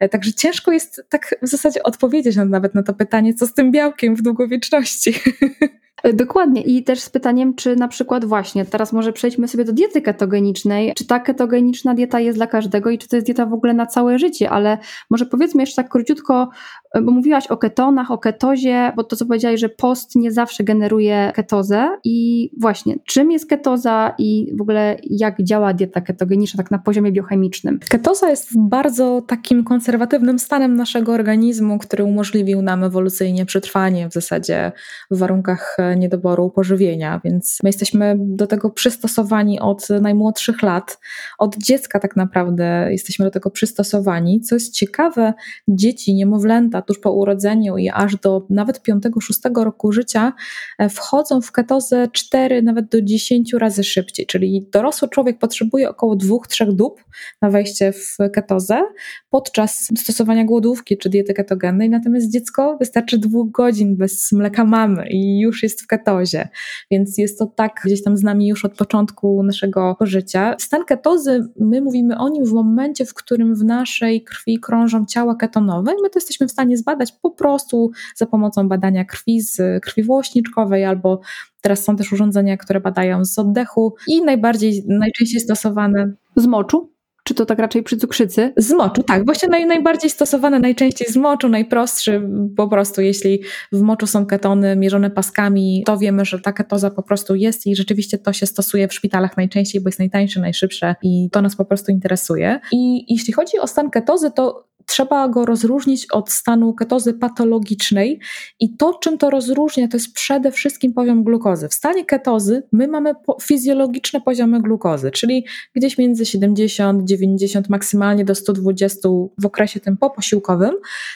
[0.00, 3.72] E, także ciężko jest tak w zasadzie odpowiedzieć nawet na to pytanie, co z tym
[3.72, 5.14] białkiem w długowieczności.
[6.02, 6.62] E, dokładnie.
[6.62, 10.92] I też z pytaniem, czy na przykład właśnie, teraz może przejdźmy sobie do diety ketogenicznej.
[10.96, 13.86] Czy ta ketogeniczna dieta jest dla każdego i czy to jest dieta w ogóle na
[13.86, 14.50] całe życie?
[14.50, 14.78] Ale
[15.10, 16.48] może powiedzmy jeszcze tak króciutko,
[16.94, 20.64] e, bo mówiłaś o ketonach, o ketozie, bo to co powiedziałaś, że post nie zawsze
[20.64, 21.88] generuje ketozę.
[22.04, 27.12] I właśnie, czym jest ketoza i w ogóle jak działa dieta ketogeniczna tak na poziomie
[27.12, 27.78] biochemicznym?
[27.88, 34.72] Ketoza jest bardzo takim konserwatywnym stanem naszego organizmu, który umożliwił nam ewolucyjnie przetrwanie w zasadzie
[35.10, 40.98] w warunkach e, niedoboru pożywienia, więc my jesteśmy do tego przystosowani od najmłodszych lat,
[41.38, 44.40] od dziecka tak naprawdę jesteśmy do tego przystosowani.
[44.40, 45.34] Co jest ciekawe,
[45.68, 50.32] dzieci, niemowlęta tuż po urodzeniu i aż do nawet 5-6 roku życia
[50.78, 56.16] e, wchodzą w ketozę 4, nawet do 10 razy szybciej, czyli dorosły człowiek potrzebuje około
[56.16, 57.04] 2-3 dób
[57.42, 58.82] na wejście w ketozę
[59.30, 65.40] podczas stosowania głodówki czy diety ketogennej, natomiast dziecko wystarczy dwóch godzin bez mleka mamy i
[65.40, 66.48] już jest w ketozie,
[66.90, 70.56] więc jest to tak gdzieś tam z nami już od początku naszego życia.
[70.58, 75.34] Stan ketozy, my mówimy o nim w momencie, w którym w naszej krwi krążą ciała
[75.34, 79.82] ketonowe i my to jesteśmy w stanie zbadać po prostu za pomocą badania krwi z
[79.82, 81.20] krwi włośniczkowej albo
[81.60, 86.92] teraz są też urządzenia, które badają z oddechu i najbardziej, najczęściej stosowane z moczu?
[87.24, 88.52] Czy to tak raczej przy cukrzycy?
[88.56, 89.24] Z moczu, tak.
[89.24, 94.76] Właśnie naj, najbardziej stosowane najczęściej z moczu, najprostszy po prostu, jeśli w moczu są ketony
[94.76, 98.88] mierzone paskami, to wiemy, że ta ketoza po prostu jest i rzeczywiście to się stosuje
[98.88, 102.60] w szpitalach najczęściej, bo jest najtańsze, najszybsze i to nas po prostu interesuje.
[102.72, 108.20] I jeśli chodzi o stan ketozy, to trzeba go rozróżnić od stanu ketozy patologicznej
[108.60, 111.68] i to, czym to rozróżnia, to jest przede wszystkim poziom glukozy.
[111.68, 118.34] W stanie ketozy my mamy fizjologiczne poziomy glukozy, czyli gdzieś między 70, 90, maksymalnie do
[118.34, 120.74] 120 w okresie tym poposiłkowym.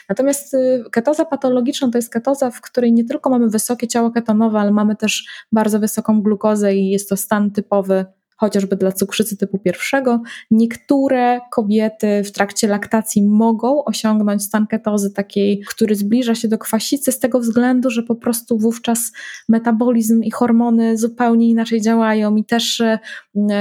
[0.09, 4.59] Natomiast y, ketoza patologiczna to jest ketoza, w której nie tylko mamy wysokie ciało ketonowe,
[4.59, 8.05] ale mamy też bardzo wysoką glukozę i jest to stan typowy
[8.37, 10.21] chociażby dla cukrzycy typu pierwszego.
[10.51, 17.11] Niektóre kobiety w trakcie laktacji mogą osiągnąć stan ketozy takiej, który zbliża się do kwasicy
[17.11, 19.11] z tego względu, że po prostu wówczas
[19.49, 22.99] metabolizm i hormony zupełnie inaczej działają i też e,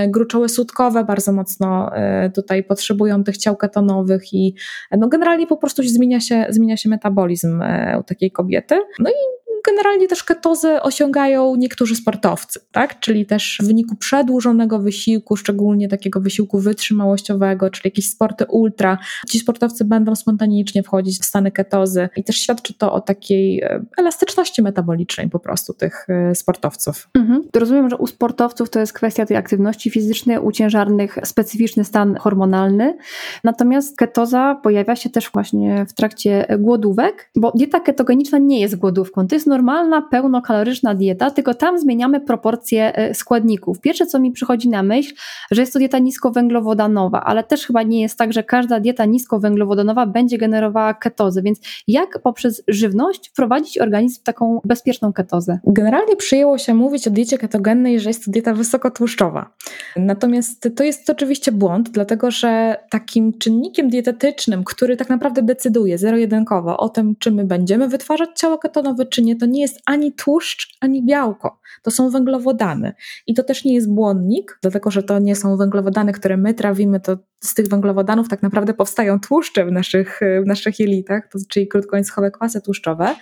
[0.08, 4.54] gruczoły słodkowe bardzo mocno e, tutaj potrzebują tych ciał ketonowych i
[4.98, 8.74] no generalnie po prostu zmienia się, zmienia się metabolizm e, u takiej kobiety.
[8.98, 13.00] No i generalnie też ketozę osiągają niektórzy sportowcy, tak?
[13.00, 18.98] Czyli też w wyniku przedłużonego wysiłku, szczególnie takiego wysiłku wytrzymałościowego, czyli jakieś sporty ultra,
[19.28, 23.84] ci sportowcy będą spontanicznie wchodzić w stany ketozy i też świadczy to o takiej e,
[23.98, 27.08] elastyczności metabolicznej po prostu tych e, sportowców.
[27.14, 27.42] Mhm.
[27.56, 32.96] Rozumiem, że u sportowców to jest kwestia tej aktywności fizycznej, u ciężarnych specyficzny stan hormonalny,
[33.44, 39.26] natomiast ketoza pojawia się też właśnie w trakcie głodówek, bo dieta ketogeniczna nie jest głodówką,
[39.26, 43.80] to jest normalna, pełnokaloryczna dieta, tylko tam zmieniamy proporcje e, składników.
[43.80, 45.14] Pierwsze, co mi przychodzi na myśl,
[45.50, 50.06] że jest to dieta niskowęglowodanowa, ale też chyba nie jest tak, że każda dieta niskowęglowodanowa
[50.06, 55.58] będzie generowała ketozę, więc jak poprzez żywność wprowadzić organizm w taką bezpieczną ketozę?
[55.66, 59.50] Generalnie przyjęło się mówić o diecie ketogennej, że jest to dieta wysokotłuszczowa.
[59.96, 66.76] Natomiast to jest oczywiście błąd, dlatego że takim czynnikiem dietetycznym, który tak naprawdę decyduje zero-jedynkowo
[66.76, 70.12] o tym, czy my będziemy wytwarzać ciało ketonowe, czy nie, to to nie jest ani
[70.12, 71.60] tłuszcz, ani białko.
[71.82, 72.94] To są węglowodany.
[73.26, 77.00] I to też nie jest błonnik, dlatego że to nie są węglowodany, które my trawimy,
[77.00, 81.68] to z tych węglowodanów tak naprawdę powstają tłuszcze w naszych, w naszych jelitach, to, czyli
[81.68, 83.14] krótkońskowe kwasy tłuszczowe.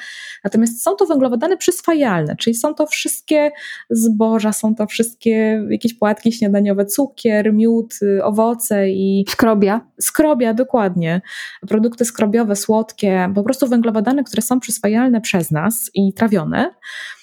[0.45, 3.51] Natomiast są to węglowodany przyswajalne, czyli są to wszystkie
[3.91, 9.25] zboża, są to wszystkie jakieś płatki śniadaniowe, cukier, miód, owoce i...
[9.29, 9.81] Skrobia.
[10.01, 11.21] Skrobia, dokładnie.
[11.69, 16.75] Produkty skrobiowe, słodkie, po prostu węglowodany, które są przyswajalne przez nas i trawione.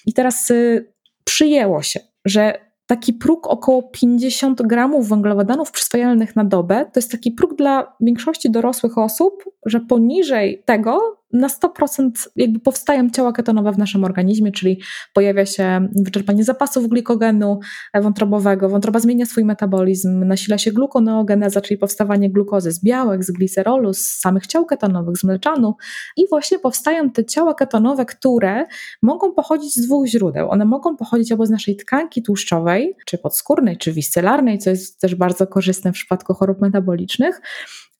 [0.06, 0.92] I teraz y,
[1.24, 7.30] przyjęło się, że taki próg około 50 gramów węglowodanów przyswajalnych na dobę to jest taki
[7.32, 13.78] próg dla większości dorosłych osób, że poniżej tego na 100% jakby powstają ciała ketonowe w
[13.78, 14.80] naszym organizmie, czyli
[15.14, 17.60] pojawia się wyczerpanie zapasów glikogenu
[17.94, 23.94] wątrobowego, wątroba zmienia swój metabolizm, nasila się glukoneogeneza, czyli powstawanie glukozy z białek, z glicerolu,
[23.94, 25.76] z samych ciał ketonowych, z mleczanu
[26.16, 28.66] i właśnie powstają te ciała ketonowe, które
[29.02, 30.50] mogą pochodzić z dwóch źródeł.
[30.50, 35.14] One mogą pochodzić albo z naszej tkanki tłuszczowej, czy podskórnej, czy wiscelarnej, co jest też
[35.14, 37.40] bardzo korzystne w przypadku chorób metabolicznych,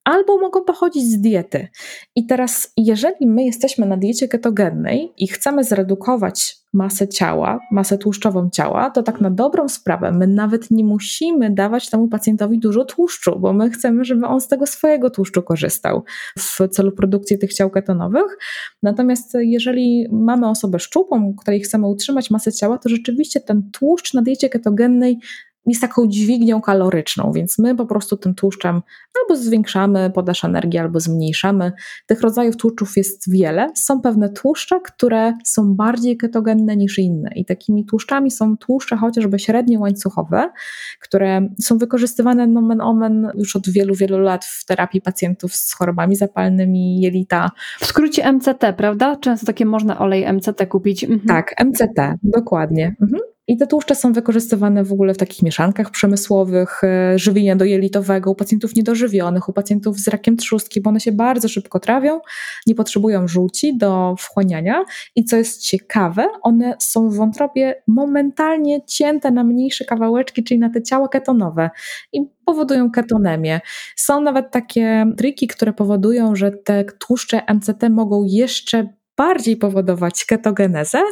[0.04, 1.68] albo mogą pochodzić z diety.
[2.16, 8.50] I teraz, jeżeli my jesteśmy na diecie ketogennej i chcemy zredukować masę ciała, masę tłuszczową
[8.50, 13.38] ciała, to tak na dobrą sprawę my nawet nie musimy dawać temu pacjentowi dużo tłuszczu,
[13.38, 16.04] bo my chcemy, żeby on z tego swojego tłuszczu korzystał
[16.38, 18.38] w celu produkcji tych ciał ketonowych.
[18.82, 24.22] Natomiast jeżeli mamy osobę szczupłą, której chcemy utrzymać masę ciała, to rzeczywiście ten tłuszcz na
[24.22, 25.18] diecie ketogennej
[25.66, 28.82] jest taką dźwignią kaloryczną, więc my po prostu tym tłuszczem
[29.22, 31.72] albo zwiększamy podaż energii, albo zmniejszamy.
[32.06, 33.70] Tych rodzajów tłuszczów jest wiele.
[33.74, 39.38] Są pewne tłuszcze, które są bardziej ketogenne niż inne i takimi tłuszczami są tłuszcze chociażby
[39.38, 40.50] średnio łańcuchowe,
[41.00, 46.16] które są wykorzystywane nomen omen już od wielu, wielu lat w terapii pacjentów z chorobami
[46.16, 47.50] zapalnymi jelita.
[47.80, 49.16] W skrócie MCT, prawda?
[49.16, 51.04] Często takie można olej MCT kupić.
[51.04, 51.20] Mhm.
[51.28, 52.94] Tak, MCT, dokładnie.
[53.00, 53.20] Mhm.
[53.52, 58.34] I te tłuszcze są wykorzystywane w ogóle w takich mieszankach przemysłowych, e, żywienia dojelitowego, u
[58.34, 62.20] pacjentów niedożywionych, u pacjentów z rakiem trzustki, bo one się bardzo szybko trawią,
[62.66, 64.84] nie potrzebują żółci do wchłaniania.
[65.16, 70.70] I co jest ciekawe, one są w wątrobie momentalnie cięte na mniejsze kawałeczki, czyli na
[70.70, 71.70] te ciała ketonowe.
[72.12, 73.60] I powodują ketonemię.
[73.96, 81.02] Są nawet takie triki, które powodują, że te tłuszcze MCT mogą jeszcze bardziej powodować ketogenezę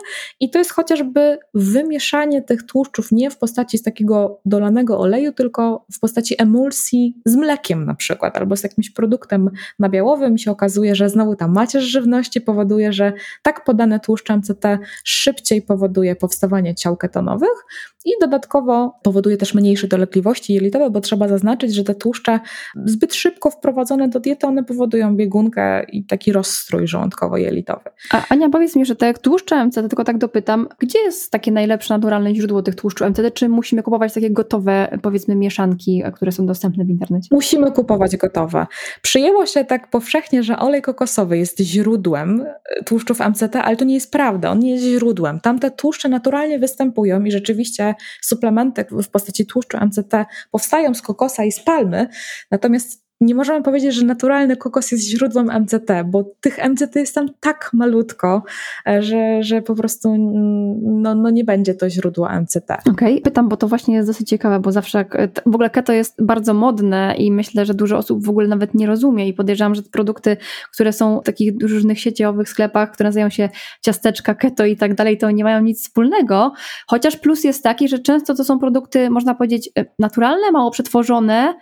[0.41, 5.87] i to jest chociażby wymieszanie tych tłuszczów nie w postaci z takiego dolanego oleju, tylko
[5.93, 11.09] w postaci emulsji z mlekiem na przykład, albo z jakimś produktem nabiałowym się okazuje, że
[11.09, 17.65] znowu ta macierz żywności powoduje, że tak podane tłuszcze MCT szybciej powoduje powstawanie ciał ketonowych
[18.05, 22.41] i dodatkowo powoduje też mniejsze dolegliwości jelitowe, bo trzeba zaznaczyć, że te tłuszcze
[22.85, 27.91] zbyt szybko wprowadzone do diety, one powodują biegunkę i taki rozstrój żołądkowo-jelitowy.
[28.11, 31.95] A Ania, powiedz mi, że te tłuszcze MCT, tylko tak dopytam, gdzie jest takie najlepsze
[31.95, 33.35] naturalne źródło tych tłuszczów MCT?
[33.35, 37.29] Czy musimy kupować takie gotowe, powiedzmy, mieszanki, które są dostępne w internecie?
[37.31, 38.67] Musimy kupować gotowe.
[39.03, 42.47] Przyjęło się tak powszechnie, że olej kokosowy jest źródłem
[42.87, 45.41] tłuszczów MCT, ale to nie jest prawda, on nie jest źródłem.
[45.41, 51.45] Tam te tłuszcze naturalnie występują i rzeczywiście suplementy w postaci tłuszczu MCT powstają z kokosa
[51.45, 52.09] i z palmy,
[52.51, 57.29] natomiast nie możemy powiedzieć, że naturalny kokos jest źródłem MCT, bo tych MCT jest tam
[57.41, 58.43] tak malutko,
[58.87, 62.71] e, że, że po prostu mm, no, no nie będzie to źródło MCT.
[62.71, 63.21] Okej, okay.
[63.21, 65.05] pytam, bo to właśnie jest dosyć ciekawe, bo zawsze
[65.47, 68.87] w ogóle keto jest bardzo modne i myślę, że dużo osób w ogóle nawet nie
[68.87, 70.37] rozumie i podejrzewam, że produkty,
[70.73, 73.49] które są w takich różnych sieciowych sklepach, które nazywają się
[73.81, 76.53] ciasteczka keto i tak dalej, to nie mają nic wspólnego,
[76.87, 81.55] chociaż plus jest taki, że często to są produkty, można powiedzieć, e, naturalne, mało przetworzone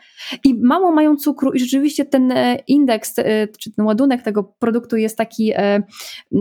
[0.44, 4.96] i mało mają cukru i rzeczywiście ten e, indeks, e, czy ten ładunek tego produktu
[4.96, 5.82] jest taki, e,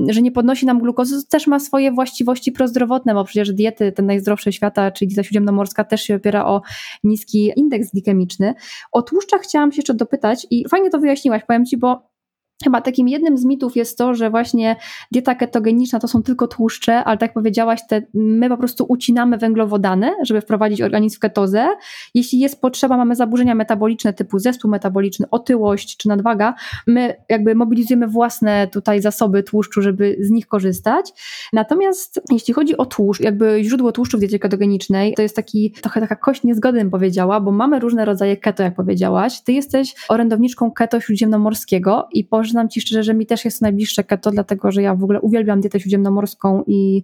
[0.10, 4.06] że nie podnosi nam glukozy, to też ma swoje właściwości prozdrowotne, bo przecież diety, ten
[4.06, 6.62] najzdrowsze świata, czyli dieta śródziemnomorska też się opiera o
[7.04, 8.54] niski indeks glikemiczny.
[8.92, 12.17] O tłuszczach chciałam się jeszcze dopytać i fajnie to wyjaśniłaś, powiem Ci, bo
[12.64, 14.76] Chyba takim jednym z mitów jest to, że właśnie
[15.12, 20.12] dieta ketogeniczna to są tylko tłuszcze, ale tak powiedziałaś, te, my po prostu ucinamy węglowodany,
[20.24, 21.68] żeby wprowadzić organizm w ketozę.
[22.14, 26.54] Jeśli jest potrzeba, mamy zaburzenia metaboliczne typu zespół metaboliczny, otyłość czy nadwaga,
[26.88, 31.14] my jakby mobilizujemy własne tutaj zasoby tłuszczu, żeby z nich korzystać.
[31.54, 36.02] Natomiast jeśli chodzi o tłuszcz, jakby źródło tłuszczu w diecie ketogenicznej, to jest taki trochę
[36.02, 39.42] taka kość niezgody, bym powiedziała, bo mamy różne rodzaje keto, jak powiedziałaś.
[39.42, 44.04] Ty jesteś orędowniczką keto śródziemnomorskiego i po przyznam Ci szczerze, że mi też jest najbliższe
[44.04, 47.04] keto, dlatego że ja w ogóle uwielbiam dietę śródziemnomorską i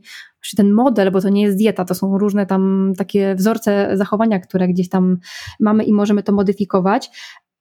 [0.58, 4.68] ten model, bo to nie jest dieta, to są różne tam takie wzorce zachowania, które
[4.68, 5.18] gdzieś tam
[5.60, 7.12] mamy i możemy to modyfikować.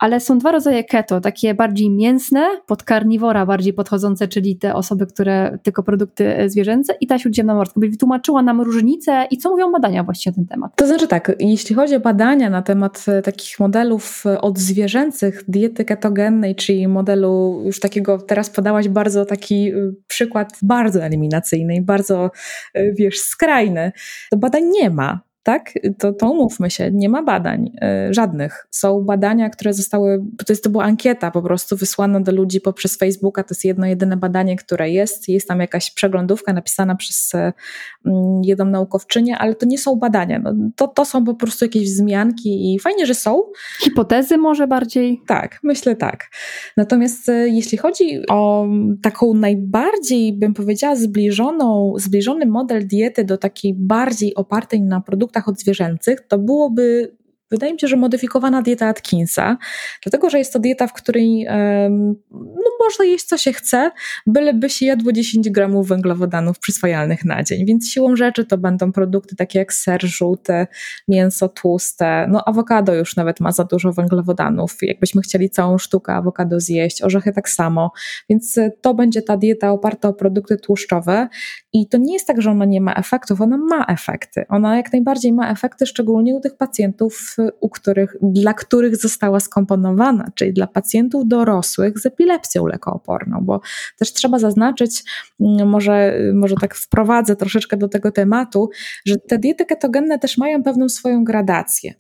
[0.03, 5.07] ale są dwa rodzaje keto, takie bardziej mięsne, pod karniwora bardziej podchodzące, czyli te osoby,
[5.07, 7.81] które tylko produkty e, zwierzęce i ta śródziemnomorska.
[7.81, 10.73] By wytłumaczyła nam różnicę i co mówią badania właśnie na ten temat.
[10.77, 15.85] To znaczy tak, jeśli chodzi o badania na temat e, takich modelów e, odzwierzęcych diety
[15.85, 19.73] ketogennej, czyli modelu już takiego, teraz podałaś bardzo taki
[20.07, 22.31] przykład bardzo eliminacyjny i bardzo,
[22.75, 23.93] wiesz, skrajny,
[24.31, 25.73] to badań nie ma tak?
[25.99, 27.71] To, to umówmy się, nie ma badań,
[28.11, 28.67] y, żadnych.
[28.71, 32.97] Są badania, które zostały, to, jest, to była ankieta po prostu wysłana do ludzi poprzez
[32.97, 37.53] Facebooka, to jest jedno jedyne badanie, które jest, jest tam jakaś przeglądówka napisana przez y,
[38.43, 42.75] jedną naukowczynię, ale to nie są badania, no, to, to są po prostu jakieś wzmianki
[42.75, 43.43] i fajnie, że są.
[43.81, 45.21] Hipotezy może bardziej?
[45.27, 46.31] Tak, myślę tak.
[46.77, 48.67] Natomiast y, jeśli chodzi o
[49.03, 55.49] taką najbardziej, bym powiedziała, zbliżoną, zbliżony model diety do takiej bardziej opartej na produktach produktach
[55.49, 57.13] odzwierzęcych, to byłoby
[57.53, 59.57] Wydaje mi się, że modyfikowana dieta Atkinsa,
[60.03, 61.47] dlatego że jest to dieta, w której
[62.31, 63.91] no, można jeść co się chce,
[64.27, 67.67] byleby się jadło 10 gramów węglowodanów przyswajalnych na dzień.
[67.67, 70.67] Więc siłą rzeczy to będą produkty takie jak ser żółty,
[71.09, 74.77] mięso tłuste, no awokado już nawet ma za dużo węglowodanów.
[74.83, 77.93] Jakbyśmy chcieli całą sztukę awokado zjeść, orzechy tak samo.
[78.31, 81.29] Więc to będzie ta dieta oparta o produkty tłuszczowe
[81.73, 84.45] i to nie jest tak, że ona nie ma efektów, ona ma efekty.
[84.49, 90.31] Ona jak najbardziej ma efekty, szczególnie u tych pacjentów u których, dla których została skomponowana,
[90.35, 93.61] czyli dla pacjentów dorosłych z epilepsją lekooporną, bo
[93.99, 95.05] też trzeba zaznaczyć,
[95.41, 98.71] mm, może, może tak wprowadzę troszeczkę do tego tematu,
[99.07, 101.95] że te diety ketogenne też mają pewną swoją gradację.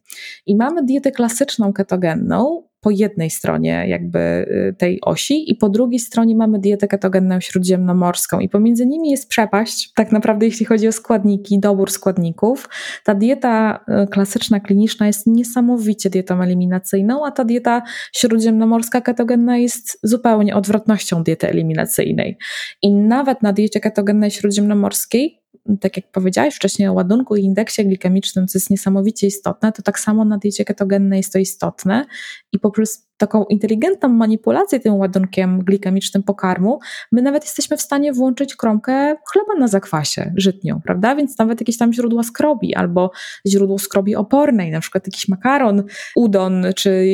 [0.46, 5.98] I mamy dietę klasyczną ketogenną, po jednej stronie jakby y, tej osi i po drugiej
[5.98, 10.92] stronie mamy dietę ketogenną śródziemnomorską i pomiędzy nimi jest przepaść, tak naprawdę jeśli chodzi o
[10.92, 12.68] składniki, dobór składników.
[13.04, 19.98] Ta dieta y, klasyczna, kliniczna jest niesamowicie dietą eliminacyjną, a ta dieta śródziemnomorska ketogenna jest
[20.02, 22.38] zupełnie odwrotnością diety eliminacyjnej.
[22.82, 25.41] I nawet na diecie ketogennej śródziemnomorskiej
[25.80, 30.00] tak jak powiedziałaś wcześniej o ładunku i indeksie glikemicznym, co jest niesamowicie istotne, to tak
[30.00, 32.06] samo na diecie ketogennej jest to istotne
[32.52, 36.80] i poprzez taką inteligentną manipulację tym ładunkiem glikemicznym pokarmu,
[37.12, 41.14] my nawet jesteśmy w stanie włączyć kromkę chleba na zakwasie żytnią, prawda?
[41.14, 43.10] Więc nawet jakieś tam źródła skrobi albo
[43.46, 45.82] źródło skrobi opornej, na przykład jakiś makaron,
[46.16, 47.06] udon, czy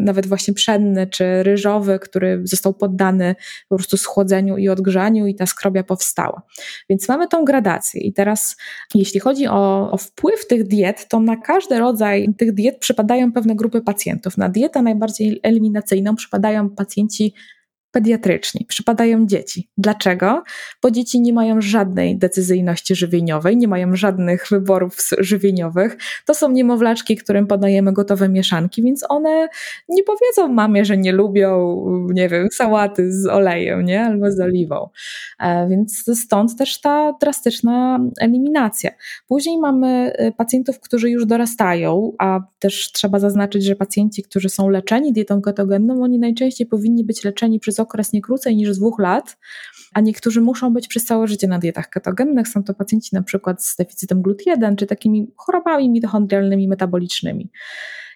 [0.00, 3.34] nawet właśnie pszenny, czy ryżowy, który został poddany
[3.68, 6.42] po prostu schłodzeniu i odgrzaniu i ta skrobia powstała.
[6.90, 8.56] Więc mamy tą gradację i teraz
[8.94, 13.54] jeśli chodzi o, o wpływ tych diet, to na każdy rodzaj tych diet przypadają pewne
[13.54, 14.38] grupy pacjentów.
[14.38, 17.34] Na dietę najbardziej eliminacyjną przypadają pacjenci
[17.92, 19.68] pediatryczni, przypadają dzieci.
[19.78, 20.42] Dlaczego?
[20.82, 25.96] Bo dzieci nie mają żadnej decyzyjności żywieniowej, nie mają żadnych wyborów żywieniowych.
[26.26, 29.48] To są niemowlaczki, którym podajemy gotowe mieszanki, więc one
[29.88, 34.04] nie powiedzą mamie, że nie lubią, nie wiem, sałaty z olejem, nie?
[34.04, 34.88] Albo z oliwą.
[35.40, 38.90] E, więc stąd też ta drastyczna eliminacja.
[39.28, 44.68] Później mamy e, pacjentów, którzy już dorastają, a też trzeba zaznaczyć, że pacjenci, którzy są
[44.68, 49.38] leczeni dietą ketogenną, oni najczęściej powinni być leczeni przez okres nie krócej niż dwóch lat,
[49.94, 52.48] a niektórzy muszą być przez całe życie na dietach ketogennych.
[52.48, 57.50] Są to pacjenci na przykład z deficytem GLUT1 czy takimi chorobami mitochondrialnymi, metabolicznymi.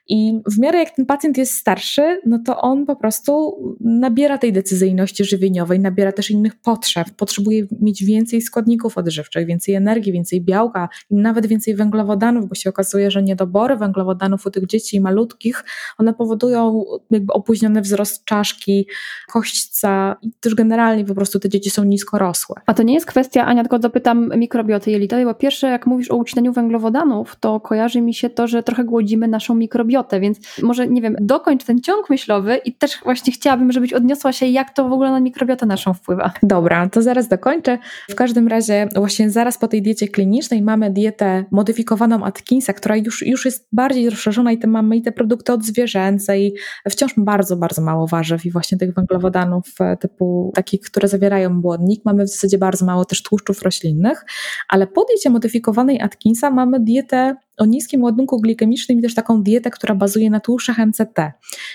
[0.09, 4.53] I w miarę jak ten pacjent jest starszy, no to on po prostu nabiera tej
[4.53, 10.89] decyzyjności żywieniowej, nabiera też innych potrzeb, potrzebuje mieć więcej składników odżywczych, więcej energii, więcej białka
[11.11, 15.65] nawet więcej węglowodanów, bo się okazuje, że niedobory węglowodanów u tych dzieci malutkich,
[15.99, 18.87] one powodują jakby opóźniony wzrost czaszki,
[19.33, 22.57] kośćca i też generalnie po prostu te dzieci są niskorosłe.
[22.67, 26.17] A to nie jest kwestia, Ania, tylko dopytam mikrobioty jelitowej, bo pierwsze jak mówisz o
[26.17, 31.03] ucinaniu węglowodanów, to kojarzy mi się to, że trochę głodzimy naszą mikrobiotę więc może, nie
[31.03, 34.93] wiem, dokończ ten ciąg myślowy i też właśnie chciałabym, żebyś odniosła się, jak to w
[34.93, 36.33] ogóle na mikrobiotę naszą wpływa.
[36.43, 37.79] Dobra, to zaraz dokończę.
[38.11, 43.27] W każdym razie właśnie zaraz po tej diecie klinicznej mamy dietę modyfikowaną Atkinsa, która już,
[43.27, 46.55] już jest bardziej rozszerzona i tam mamy i te produkty odzwierzęce i
[46.91, 52.05] wciąż bardzo, bardzo mało warzyw i właśnie tych węglowodanów e, typu takich, które zawierają błonnik.
[52.05, 54.25] Mamy w zasadzie bardzo mało też tłuszczów roślinnych,
[54.69, 59.71] ale po diecie modyfikowanej Atkinsa mamy dietę o niskim ładunku glikemicznym i też taką dietę,
[59.71, 61.33] która bazuje na tłuszczach MCT.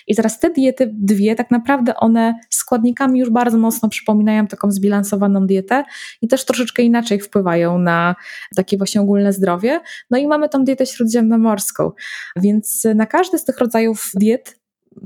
[0.07, 5.47] I teraz te diety, dwie, tak naprawdę one składnikami już bardzo mocno przypominają taką zbilansowaną
[5.47, 5.83] dietę
[6.21, 8.15] i też troszeczkę inaczej wpływają na
[8.55, 9.79] takie właśnie ogólne zdrowie.
[10.09, 11.91] No i mamy tą dietę śródziemnomorską,
[12.35, 14.59] więc na każdy z tych rodzajów diet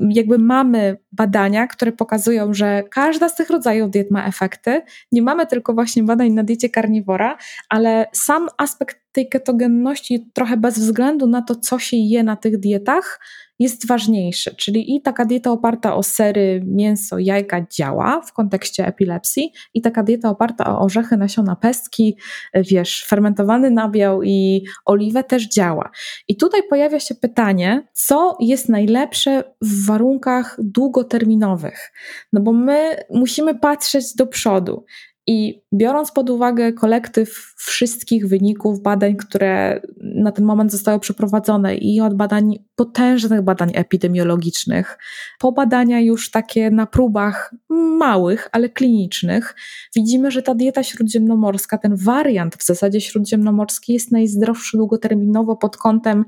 [0.09, 4.81] jakby mamy badania, które pokazują, że każda z tych rodzajów diet ma efekty.
[5.11, 7.37] Nie mamy tylko właśnie badań na diecie karniwora,
[7.69, 12.59] ale sam aspekt tej ketogenności trochę bez względu na to, co się je na tych
[12.59, 13.19] dietach,
[13.59, 14.55] jest ważniejszy.
[14.55, 20.03] Czyli i taka dieta oparta o sery, mięso, jajka działa w kontekście epilepsji, i taka
[20.03, 22.17] dieta oparta o orzechy, nasiona pestki,
[22.53, 25.91] wiesz, fermentowany nabiał i oliwę też działa.
[26.27, 31.91] I tutaj pojawia się pytanie, co jest najlepsze w warunkach długoterminowych?
[32.33, 34.85] No bo my musimy patrzeć do przodu.
[35.27, 42.01] I biorąc pod uwagę kolektyw wszystkich wyników badań, które na ten moment zostały przeprowadzone, i
[42.01, 44.97] od badań, potężnych badań epidemiologicznych,
[45.39, 47.55] po badania już takie na próbach
[47.99, 49.55] małych, ale klinicznych,
[49.95, 56.25] widzimy, że ta dieta śródziemnomorska, ten wariant w zasadzie śródziemnomorski jest najzdrowszy długoterminowo pod kątem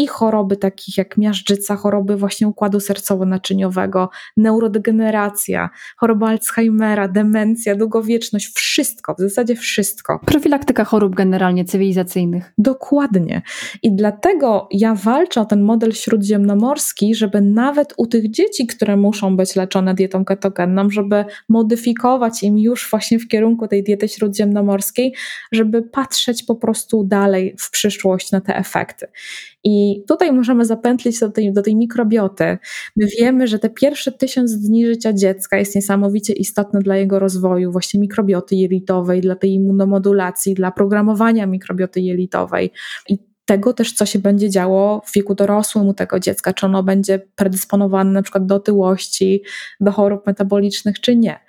[0.00, 9.14] i choroby takich jak miażdżyca, choroby właśnie układu sercowo-naczyniowego, neurodegeneracja, choroba Alzheimera, demencja, długowieczność, wszystko,
[9.14, 10.20] w zasadzie wszystko.
[10.26, 12.52] Profilaktyka chorób generalnie cywilizacyjnych.
[12.58, 13.42] Dokładnie.
[13.82, 19.36] I dlatego ja walczę o ten model śródziemnomorski, żeby nawet u tych dzieci, które muszą
[19.36, 25.14] być leczone dietą ketogenną, żeby modyfikować im już właśnie w kierunku tej diety śródziemnomorskiej,
[25.52, 29.06] żeby patrzeć po prostu dalej w przyszłość na te efekty.
[29.64, 32.58] I tutaj możemy zapętlić do tej, do tej mikrobioty.
[32.96, 37.72] My wiemy, że te pierwsze tysiąc dni życia dziecka jest niesamowicie istotne dla jego rozwoju,
[37.72, 42.70] właśnie mikrobioty jelitowej, dla tej immunomodulacji, dla programowania mikrobioty jelitowej.
[43.08, 43.18] I
[43.50, 47.18] tego też, co się będzie działo w wieku dorosłym u tego dziecka, czy ono będzie
[47.36, 49.42] predysponowane na przykład do otyłości,
[49.80, 51.40] do chorób metabolicznych, czy nie.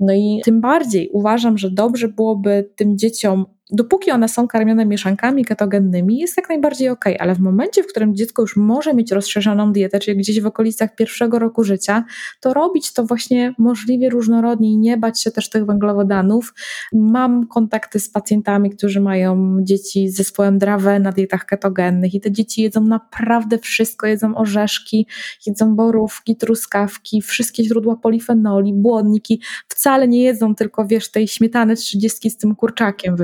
[0.00, 5.44] No i tym bardziej uważam, że dobrze byłoby tym dzieciom dopóki one są karmione mieszankami
[5.44, 9.72] ketogennymi, jest jak najbardziej ok, ale w momencie, w którym dziecko już może mieć rozszerzoną
[9.72, 12.04] dietę, czyli gdzieś w okolicach pierwszego roku życia,
[12.40, 16.54] to robić to właśnie możliwie różnorodnie i nie bać się też tych węglowodanów.
[16.92, 22.32] Mam kontakty z pacjentami, którzy mają dzieci z zespołem Dravet na dietach ketogennych i te
[22.32, 25.06] dzieci jedzą naprawdę wszystko, jedzą orzeszki,
[25.46, 32.30] jedzą borówki, truskawki, wszystkie źródła polifenoli, błonniki, wcale nie jedzą tylko, wiesz, tej śmietany 30
[32.30, 33.16] z tym kurczakiem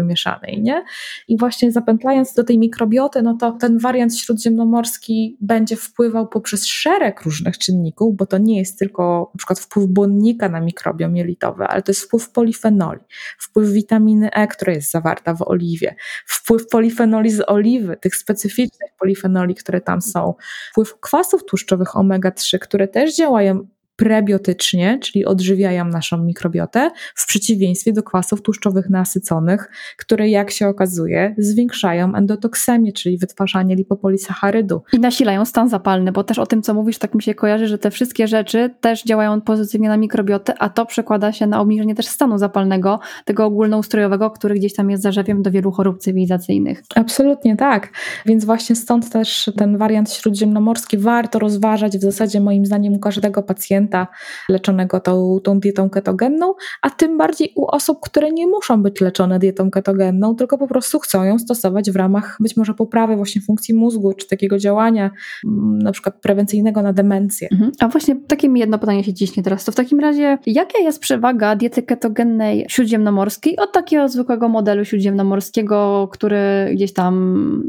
[0.46, 0.84] nie?
[1.28, 7.22] I właśnie zapętlając do tej mikrobioty, no to ten wariant śródziemnomorski będzie wpływał poprzez szereg
[7.22, 11.82] różnych czynników, bo to nie jest tylko na przykład wpływ błonnika na mikrobiom jelitowy, ale
[11.82, 13.00] to jest wpływ polifenoli,
[13.38, 19.54] wpływ witaminy E, która jest zawarta w oliwie, wpływ polifenoli z oliwy, tych specyficznych polifenoli,
[19.54, 20.34] które tam są,
[20.70, 23.66] wpływ kwasów tłuszczowych omega-3, które też działają
[23.98, 31.34] prebiotycznie, czyli odżywiają naszą mikrobiotę, w przeciwieństwie do kwasów tłuszczowych nasyconych, które jak się okazuje
[31.38, 34.82] zwiększają endotoksemię, czyli wytwarzanie lipopolisacharydu.
[34.92, 37.78] I nasilają stan zapalny, bo też o tym, co mówisz, tak mi się kojarzy, że
[37.78, 42.06] te wszystkie rzeczy też działają pozytywnie na mikrobiotę, a to przekłada się na obniżenie też
[42.06, 46.82] stanu zapalnego, tego ogólnoustrojowego, który gdzieś tam jest zarzewiem do wielu chorób cywilizacyjnych.
[46.94, 47.92] Absolutnie tak.
[48.26, 53.42] Więc właśnie stąd też ten wariant śródziemnomorski warto rozważać w zasadzie moim zdaniem u każdego
[53.42, 54.06] pacjenta, pacjenta
[54.48, 59.38] leczonego tą, tą dietą ketogenną, a tym bardziej u osób, które nie muszą być leczone
[59.38, 63.74] dietą ketogenną, tylko po prostu chcą ją stosować w ramach być może poprawy właśnie funkcji
[63.74, 65.10] mózgu, czy takiego działania
[65.46, 67.48] mm, na przykład prewencyjnego na demencję.
[67.52, 67.72] Mhm.
[67.80, 69.64] A właśnie takie mi jedno pytanie się ciśnie teraz.
[69.64, 76.08] To w takim razie, jaka jest przewaga diety ketogennej śródziemnomorskiej od takiego zwykłego modelu śródziemnomorskiego,
[76.12, 77.14] który gdzieś tam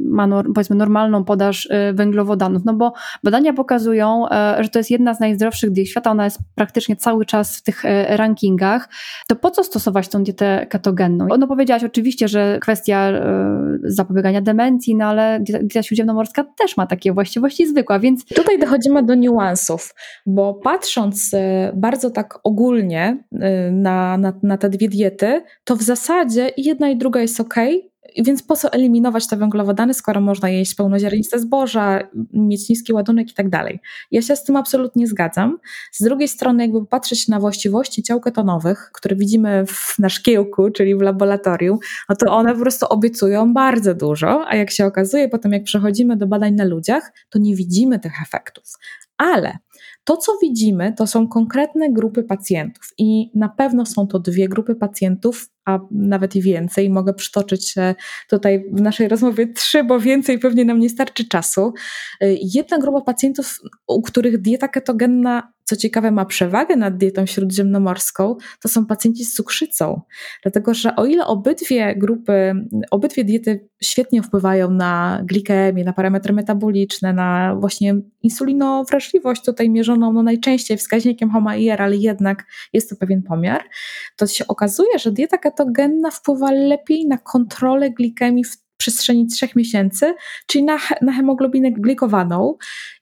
[0.06, 2.66] ma powiedzmy normalną podaż y, węglowodanów?
[2.66, 2.94] No bo
[3.24, 7.26] badania pokazują, e, że to jest jedna z najzdrowszych diet świata ona jest praktycznie cały
[7.26, 8.90] czas w tych e, rankingach,
[9.28, 11.28] to po co stosować tą dietę ketogenną?
[11.40, 17.14] No powiedziałaś oczywiście, że kwestia e, zapobiegania demencji, no ale dieta śródziemnomorska też ma takie
[17.14, 18.26] właściwości zwykła, więc...
[18.26, 19.96] Tutaj dochodzimy do niuansów,
[20.26, 23.24] bo patrząc e, bardzo tak ogólnie
[23.72, 27.56] na, na, na te dwie diety, to w zasadzie jedna i druga jest ok,
[28.18, 32.00] więc po co eliminować te węglowodany, skoro można jeść pełnoziarniste zboża,
[32.34, 33.80] mieć niski ładunek i tak dalej.
[34.12, 35.58] Ja się z tym absolutnie zgadzam.
[35.92, 40.96] Z drugiej strony, jakby patrzeć na właściwości ciał ketonowych, które widzimy w, na szkiełku, czyli
[40.96, 41.80] w laboratorium,
[42.10, 46.18] no to one po prostu obiecują bardzo dużo, a jak się okazuje potem, jak przechodzimy
[46.18, 48.64] do badań na ludziach, to nie widzimy tych efektów.
[49.18, 49.58] Ale
[50.04, 54.76] to, co widzimy, to są konkretne grupy pacjentów i na pewno są to dwie grupy
[54.76, 56.90] pacjentów, a nawet i więcej.
[56.90, 57.76] Mogę przytoczyć
[58.30, 61.74] tutaj w naszej rozmowie trzy, bo więcej pewnie nam nie starczy czasu.
[62.56, 68.70] Jedna grupa pacjentów, u których dieta ketogenna co ciekawe, ma przewagę nad dietą śródziemnomorską, to
[68.70, 70.02] są pacjenci z cukrzycą.
[70.44, 72.54] Dlatego, że o ile obydwie grupy,
[72.92, 80.24] obydwie diety świetnie wpływają na glikemię, na parametry metaboliczne, na właśnie insulinowrażliwość tutaj mierzoną no
[80.24, 83.64] najczęściej wskaźnikiem HOMA-IR, ale jednak jest to pewien pomiar,
[84.16, 90.14] to się okazuje, że dieta ketogenna wpływa lepiej na kontrolę glikemii w przestrzeni trzech miesięcy,
[90.48, 92.56] czyli na, na hemoglobinę glikowaną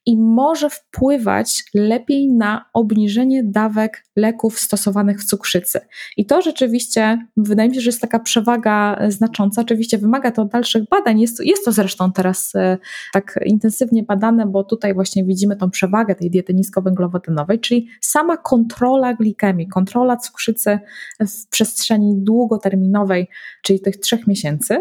[0.06, 5.80] i może wpływać lepiej na obniżenie dawek leków stosowanych w cukrzycy.
[6.18, 9.62] I to rzeczywiście wydaje mi się, że jest taka przewaga e, znacząca.
[9.62, 11.22] Oczywiście wymaga to dalszych badań.
[11.22, 12.78] Jest, jest to zresztą teraz e,
[13.14, 19.14] tak intensywnie badane, bo tutaj właśnie widzimy tą przewagę tej diety niskowęglowodanowej, czyli sama kontrola
[19.14, 20.80] glikemii, kontrola cukrzycy
[21.20, 23.28] w przestrzeni długoterminowej,
[23.64, 24.80] czyli tych trzech miesięcy.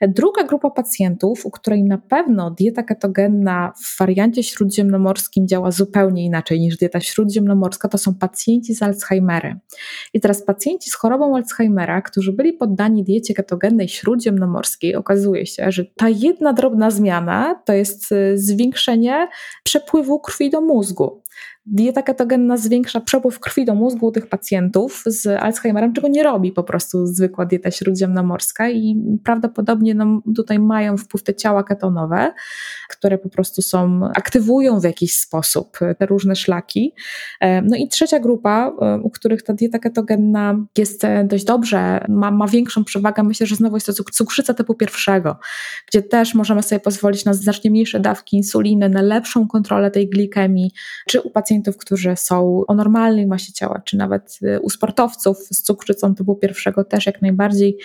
[0.00, 6.60] Druga grupa pacjentów, u której na pewno dieta ketogenna w wariancie śródziemnomorskim działa zupełnie inaczej
[6.60, 9.58] niż dieta śródziemnomorska, to są pacjenci z Alzheimerem.
[10.14, 15.84] I teraz pacjenci z chorobą Alzheimera, którzy byli poddani diecie ketogennej śródziemnomorskiej, okazuje się, że
[15.96, 19.28] ta jedna drobna zmiana to jest y, zwiększenie
[19.64, 21.22] przepływu krwi do mózgu.
[21.70, 26.62] Dieta ketogenna zwiększa przepływ krwi do mózgu tych pacjentów z Alzheimerem, czego nie robi po
[26.62, 32.32] prostu zwykła dieta śródziemnomorska i prawdopodobnie no, tutaj mają wpływ te ciała ketonowe,
[32.88, 36.94] które po prostu są, aktywują w jakiś sposób te różne szlaki.
[37.40, 42.04] E, no i trzecia grupa, e, u których ta dieta ketogenna jest e, dość dobrze,
[42.08, 45.36] ma, ma większą przewagę, myślę, że znowu jest to cukrzyca typu pierwszego,
[45.88, 50.70] gdzie też możemy sobie pozwolić na znacznie mniejsze dawki insuliny, na lepszą kontrolę tej glikemii,
[51.06, 55.38] czy u pacjentów pacjentów, którzy są o normalnej masie ciała, czy nawet y, u sportowców
[55.38, 57.78] z cukrzycą typu pierwszego też jak najbardziej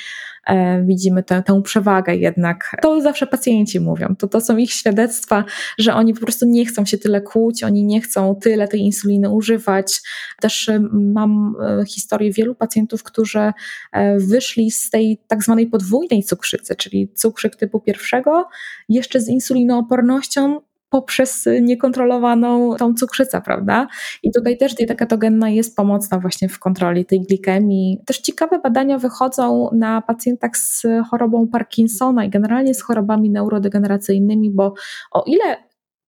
[0.47, 2.75] e, widzimy tę, tę przewagę jednak.
[2.81, 5.43] To zawsze pacjenci mówią, to, to są ich świadectwa,
[5.77, 9.29] że oni po prostu nie chcą się tyle kłuć, oni nie chcą tyle tej insuliny
[9.29, 10.01] używać.
[10.41, 13.51] Też y, mam y, historię wielu pacjentów, którzy
[13.91, 18.47] e, wyszli z tej tak zwanej podwójnej cukrzycy, czyli cukrzyk typu pierwszego,
[18.89, 20.61] jeszcze z insulinoopornością,
[20.93, 23.87] poprzez niekontrolowaną tą cukrzycę, prawda?
[24.23, 27.99] I tutaj też dieta ketogenna jest pomocna właśnie w kontroli tej glikemii.
[28.05, 34.73] Też ciekawe badania wychodzą na pacjentach z chorobą Parkinsona i generalnie z chorobami neurodegeneracyjnymi, bo
[35.11, 35.57] o ile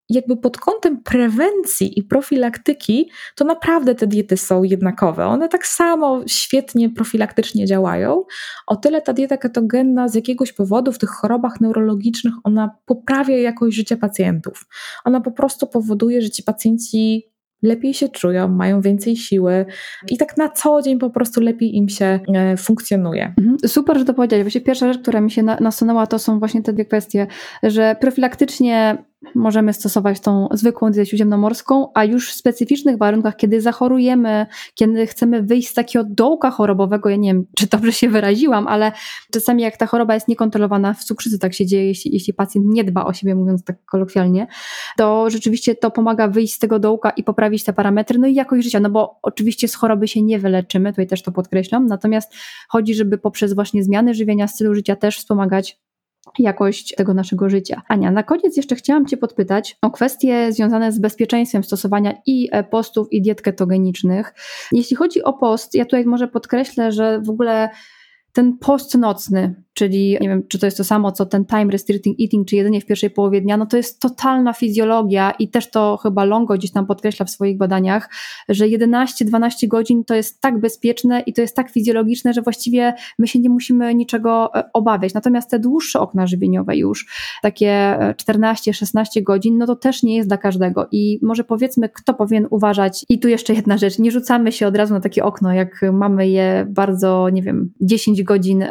[0.10, 5.26] jakby pod kątem prewencji i profilaktyki, to naprawdę te diety są jednakowe.
[5.26, 8.24] One tak samo świetnie profilaktycznie działają.
[8.68, 13.76] O tyle ta dieta ketogenna z jakiegoś powodu w tych chorobach neurologicznych ona poprawia jakość
[13.76, 14.66] życia pacjentów.
[15.06, 19.66] Ona po prostu powoduje, że ci pacjenci lepiej się czują, mają więcej siły
[20.10, 23.34] i tak na co dzień po prostu lepiej im się e, funkcjonuje.
[23.38, 23.58] Mhm.
[23.68, 24.44] Super, że to powiedziałeś.
[24.44, 27.28] Właśnie pierwsza rzecz, która mi się nasunęła, to są właśnie te dwie kwestie,
[27.64, 28.98] że profilaktycznie
[29.36, 34.46] możemy stosować tą zwykłą dietę śródziemnomorską, a już w specyficznych warunkach, kiedy zachorujemy,
[34.76, 38.92] kiedy chcemy wyjść z takiego dołka chorobowego, ja nie wiem, czy dobrze się wyraziłam, ale
[39.34, 42.84] czasami jak ta choroba jest niekontrolowana, w cukrzycy tak się dzieje, jeśli, jeśli pacjent nie
[42.84, 44.48] dba o siebie, mówiąc tak kolokwialnie,
[44.98, 48.64] to rzeczywiście to pomaga wyjść z tego dołka i poprawić te parametry, no i jakość
[48.64, 52.34] życia, no bo oczywiście z choroby się nie wyleczymy, tutaj też to podkreślam, natomiast
[52.70, 55.85] chodzi, żeby poprzez właśnie zmiany żywienia, stylu życia też wspomagać
[56.40, 57.82] jakość tego naszego życia.
[57.88, 63.14] Ania, na koniec jeszcze chciałam Cię podpytać o kwestie związane z bezpieczeństwem stosowania i postów,
[63.14, 64.34] i diet ketogenicznych.
[64.72, 67.70] Jeśli chodzi o post, ja tutaj może podkreślę, że w ogóle
[68.36, 72.18] ten post nocny, czyli nie wiem, czy to jest to samo, co ten time restricting
[72.22, 75.98] eating, czy jedzenie w pierwszej połowie dnia, no to jest totalna fizjologia i też to
[76.04, 78.10] chyba Longo gdzieś tam podkreśla w swoich badaniach,
[78.50, 83.28] że 11-12 godzin to jest tak bezpieczne i to jest tak fizjologiczne, że właściwie my
[83.28, 85.14] się nie musimy niczego e, obawiać.
[85.14, 87.08] Natomiast te dłuższe okna żywieniowe już,
[87.42, 87.98] takie
[88.30, 92.48] 14-16 e, godzin, no to też nie jest dla każdego i może powiedzmy, kto powinien
[92.50, 93.06] uważać.
[93.10, 96.30] I tu jeszcze jedna rzecz, nie rzucamy się od razu na takie okno, jak mamy
[96.30, 98.66] je bardzo, nie wiem, 10 godzin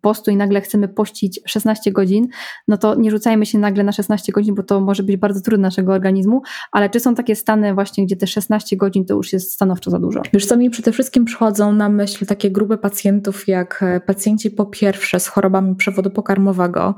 [0.00, 2.26] postu i nagle chcemy pościć 16 godzin,
[2.68, 5.62] no to nie rzucajmy się nagle na 16 godzin, bo to może być bardzo trudne
[5.62, 9.52] naszego organizmu, ale czy są takie stany właśnie, gdzie te 16 godzin to już jest
[9.52, 10.22] stanowczo za dużo?
[10.32, 14.66] Wiesz co, mi przede wszystkim przychodzą na myśl takie grupy pacjentów, jak e, pacjenci po
[14.66, 16.94] pierwsze z chorobami przewodu pokarmowego.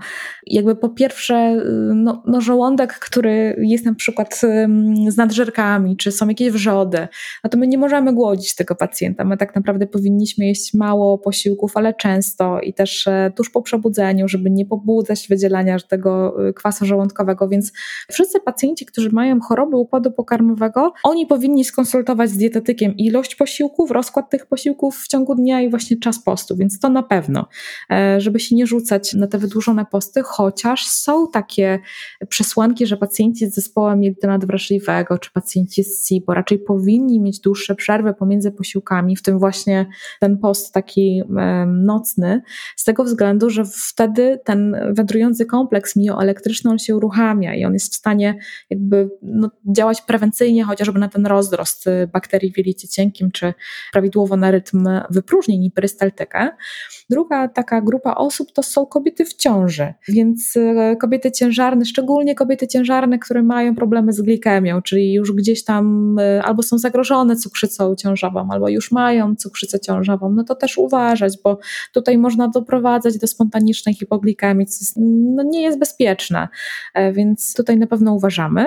[0.47, 4.41] Jakby po pierwsze y, no, no żołądek, który jest na przykład
[5.09, 7.09] z nadżerkami, czy są jakieś wrzody,
[7.45, 9.25] no to my nie możemy głodzić tego pacjenta.
[9.25, 14.29] My tak naprawdę powinniśmy jeść mało posiłków, ale często i też e, tuż po przebudzeniu,
[14.29, 17.73] żeby nie pobudzać wydzielania tego y, kwasu żołądkowego, więc
[18.13, 24.31] wszyscy pacjenci, którzy mają choroby układu pokarmowego, oni powinni skonsultować z dietetykiem ilość posiłków, rozkład
[24.31, 27.47] tych posiłków w ciągu dnia i właśnie czas postu, więc to na pewno,
[27.91, 31.79] e, żeby się nie rzucać na te wydłużone posty, chociaż są takie
[32.29, 37.75] przesłanki, że pacjenci z zespołem jelita nadwrażliwego, czy pacjenci z SIBO raczej powinni mieć dłuższe
[37.75, 39.87] przerwy pomiędzy posiłkami, w tym właśnie
[40.21, 41.23] ten post taki
[41.67, 42.43] nocny,
[42.77, 47.93] z tego względu, że wtedy ten wędrujący kompleks mioelektryczny on się uruchamia i on jest
[47.93, 48.39] w stanie
[48.71, 53.55] jakby no, działać prewencyjnie chociażby na ten rozrost y, bakterii w jelicie cienkim, czy
[53.93, 56.49] prawidłowo na rytm wypróżnień i perystaltykę.
[57.11, 62.67] Druga taka grupa osób to są kobiety w ciąży, więc y, kobiety ciężarne, szczególnie kobiety
[62.69, 67.95] ciężarne, które mają problemy z glikemią, czyli już gdzieś tam y, albo są zagrożone cukrzycą
[67.95, 71.59] ciążową, albo już mają cukrzycę ciążową, no to też uważać, bo
[71.93, 74.97] tutaj można doprowadzać do spontanicznej hipoglikemii, co jest,
[75.37, 76.49] no nie jest bezpieczne,
[76.95, 78.67] e, więc tutaj na pewno uważamy.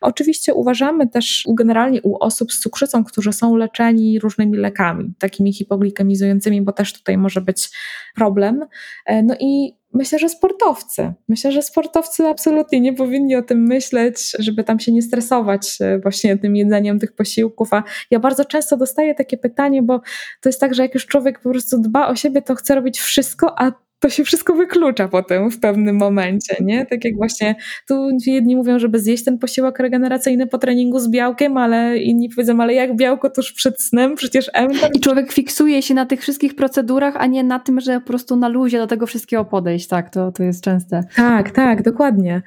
[0.00, 6.62] Oczywiście uważamy też generalnie u osób z cukrzycą, którzy są leczeni różnymi lekami, takimi hipoglikemizującymi,
[6.62, 7.70] bo też tutaj może być
[8.14, 8.64] problem.
[9.06, 11.12] E, no i Myślę, że sportowcy.
[11.28, 15.98] Myślę, że sportowcy absolutnie nie powinni o tym myśleć, żeby tam się nie stresować e,
[15.98, 17.74] właśnie tym jedzeniem tych posiłków.
[17.74, 20.00] A ja bardzo często dostaję takie pytanie, bo
[20.40, 23.00] to jest tak, że jak już człowiek po prostu dba o siebie, to chce robić
[23.00, 26.86] wszystko, a to się wszystko wyklucza potem w pewnym momencie, nie?
[26.86, 27.54] Tak jak właśnie
[27.88, 32.60] tu jedni mówią, żeby zjeść ten posiłek regeneracyjny po treningu z białkiem, ale inni powiedzą,
[32.60, 34.70] ale jak białko tuż przed snem, przecież M.
[34.94, 38.36] I człowiek fiksuje się na tych wszystkich procedurach, a nie na tym, że po prostu
[38.36, 41.04] na luzie do tego wszystkiego podejść, tak, to, to jest częste.
[41.16, 42.42] Tak, tak, dokładnie.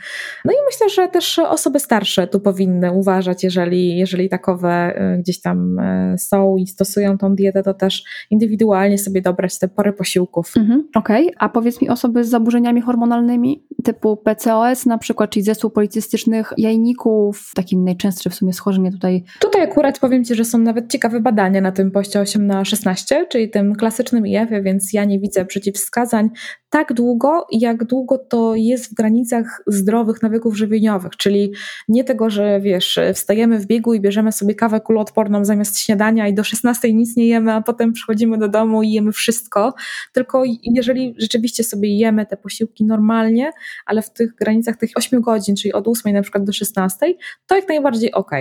[0.45, 5.41] No i myślę, że też osoby starsze tu powinny uważać, jeżeli, jeżeli takowe y, gdzieś
[5.41, 10.53] tam y, są i stosują tą dietę, to też indywidualnie sobie dobrać te pory posiłków.
[10.57, 11.40] Mhm, Okej, okay.
[11.41, 17.51] A powiedz mi osoby z zaburzeniami hormonalnymi typu PCOS na przykład, czyli zespół policystycznych jajników,
[17.55, 19.23] takim najczęstszym w sumie schorzenie tutaj.
[19.39, 23.27] Tutaj akurat powiem Ci, że są nawet ciekawe badania na tym poście 8 na 16,
[23.29, 26.29] czyli tym klasycznym IF-ie, więc ja nie widzę przeciwwskazań
[26.71, 31.53] tak długo, jak długo to jest w granicach zdrowych nawyków żywieniowych, czyli
[31.87, 36.33] nie tego, że wiesz, wstajemy w biegu i bierzemy sobie kawę kuloodporną zamiast śniadania i
[36.33, 39.73] do 16 nic nie jemy, a potem przychodzimy do domu i jemy wszystko,
[40.13, 43.51] tylko jeżeli rzeczywiście sobie jemy te posiłki normalnie,
[43.85, 47.13] ale w tych granicach tych 8 godzin, czyli od 8 na przykład do 16,
[47.47, 48.31] to jak najbardziej ok.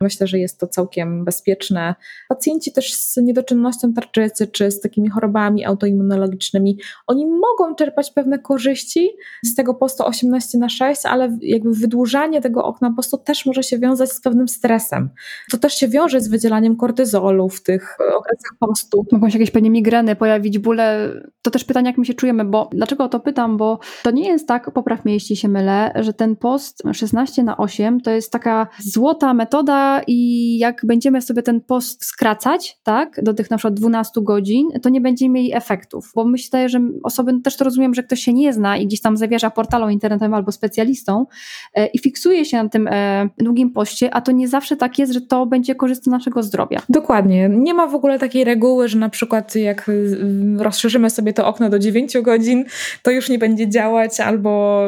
[0.00, 1.94] Myślę, że jest to całkiem bezpieczne.
[2.28, 9.10] Pacjenci też z niedoczynnością tarczycy, czy z takimi chorobami autoimmunologicznymi, oni mogą czerpać pewne korzyści
[9.44, 13.78] z tego postu 18 na 6, ale jakby wydłużanie tego okna postu też może się
[13.78, 15.10] wiązać z pewnym stresem.
[15.50, 19.06] To też się wiąże z wydzielaniem kortyzolu w tych okresach postu.
[19.12, 21.12] Mogą się jakieś pewnie migreny pojawić, bóle.
[21.42, 24.28] To też pytanie, jak my się czujemy, bo dlaczego o to pytam, bo to nie
[24.28, 28.32] jest tak, popraw mnie jeśli się mylę, że ten post 16 na 8 to jest
[28.32, 33.74] taka złota metoda i jak będziemy sobie ten post skracać, tak, do tych na przykład
[33.74, 38.02] 12 godzin, to nie będziemy mieli efektów, bo myślę, że osoby, też to rozumiem, że
[38.02, 41.26] ktoś się nie zna i gdzieś tam zawierza portalą internetowym albo specjalistą
[41.74, 45.12] e, i fiksuje się na tym e, długim poście, a to nie zawsze tak jest,
[45.12, 46.82] że to będzie korzystne naszego zdrowia.
[46.88, 47.48] Dokładnie.
[47.48, 50.18] Nie ma w ogóle takiej reguły, że na przykład jak y,
[50.58, 52.64] rozszerzymy sobie to okno do 9 godzin,
[53.02, 54.80] to już nie będzie działać albo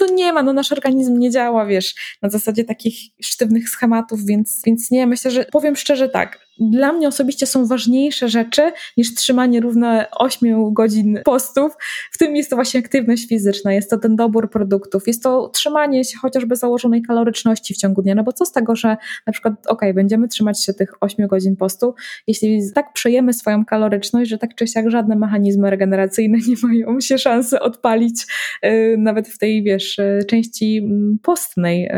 [0.00, 4.62] no nie ma, no nasz organizm nie działa, wiesz, na zasadzie takich sztywnych schematów, więc,
[4.66, 9.60] więc nie, myślę, że powiem szczerze tak, dla mnie osobiście są ważniejsze rzeczy niż trzymanie
[9.60, 11.72] równe 8 godzin postów.
[12.12, 16.04] W tym jest to właśnie aktywność fizyczna, jest to ten dobór produktów, jest to trzymanie
[16.04, 18.14] się chociażby założonej kaloryczności w ciągu dnia.
[18.14, 18.96] No bo co z tego, że
[19.26, 21.94] na przykład, ok, będziemy trzymać się tych 8 godzin postu,
[22.26, 27.18] jeśli tak przejemy swoją kaloryczność, że tak czy siak żadne mechanizmy regeneracyjne nie mają się
[27.18, 28.26] szansy odpalić
[28.62, 31.90] yy, nawet w tej, wiesz, yy, części mm, postnej yy,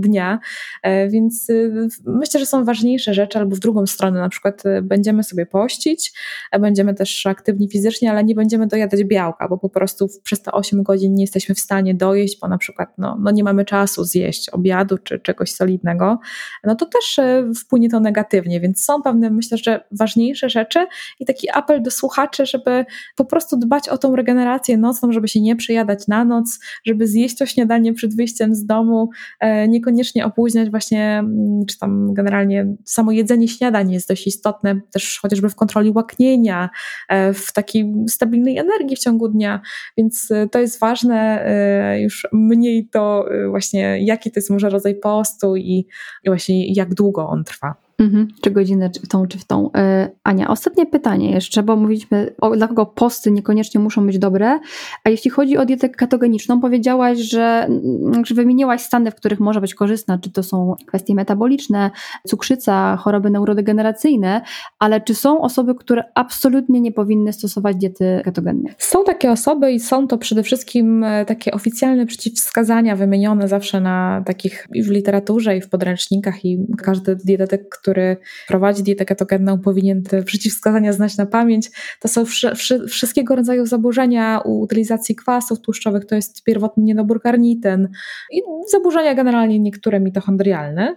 [0.00, 0.38] dnia.
[0.82, 4.66] E, więc y, myślę, że są ważniejsze rzeczy, albo w drugą drugą stronę, na przykład
[4.66, 6.12] y, będziemy sobie pościć,
[6.60, 10.82] będziemy też aktywni fizycznie, ale nie będziemy dojadać białka, bo po prostu przez te 8
[10.82, 14.48] godzin nie jesteśmy w stanie dojeść, bo na przykład no, no nie mamy czasu zjeść
[14.48, 16.18] obiadu czy czegoś solidnego,
[16.64, 20.86] no to też y, wpłynie to negatywnie, więc są pewne, myślę, że ważniejsze rzeczy
[21.20, 22.84] i taki apel do słuchaczy, żeby
[23.16, 27.38] po prostu dbać o tą regenerację nocną, żeby się nie przejadać na noc, żeby zjeść
[27.38, 29.10] to śniadanie przed wyjściem z domu,
[29.40, 34.80] e, niekoniecznie opóźniać właśnie, mm, czy tam generalnie samo jedzenie śniadania, śniadań jest dość istotne,
[34.92, 36.70] też chociażby w kontroli łaknienia,
[37.08, 39.60] e, w takiej stabilnej energii w ciągu dnia,
[39.96, 44.94] więc e, to jest ważne, e, już mniej to właśnie jaki to jest może rodzaj
[44.94, 45.86] postu i
[46.26, 47.85] właśnie jak długo on trwa.
[47.98, 49.70] Mhm, czy godzinę czy w tą, czy w tą.
[49.72, 54.58] E, Ania, ostatnie pytanie jeszcze, bo mówiliśmy, o, dla kogo posty niekoniecznie muszą być dobre,
[55.04, 59.60] a jeśli chodzi o dietę ketogeniczną, powiedziałaś, że, mm, że wymieniłaś stany, w których może
[59.60, 61.90] być korzystna, czy to są kwestie metaboliczne,
[62.26, 64.40] cukrzyca, choroby neurodegeneracyjne,
[64.78, 68.74] ale czy są osoby, które absolutnie nie powinny stosować diety ketogennej?
[68.78, 74.22] Są takie osoby i są to przede wszystkim e, takie oficjalne przeciwwskazania wymienione zawsze na
[74.26, 78.16] takich w literaturze, i w podręcznikach, i każdy dietetyk, który
[78.48, 81.70] prowadzi dietę ketogenną, powinien te przeciwwskazania znać na pamięć.
[82.00, 87.22] To są wszy, wszy, wszystkiego rodzaju zaburzenia u utylizacji kwasów tłuszczowych, to jest pierwotny niedobór
[87.22, 87.88] karnitin
[88.32, 90.96] i zaburzenia generalnie niektóre mitochondrialne.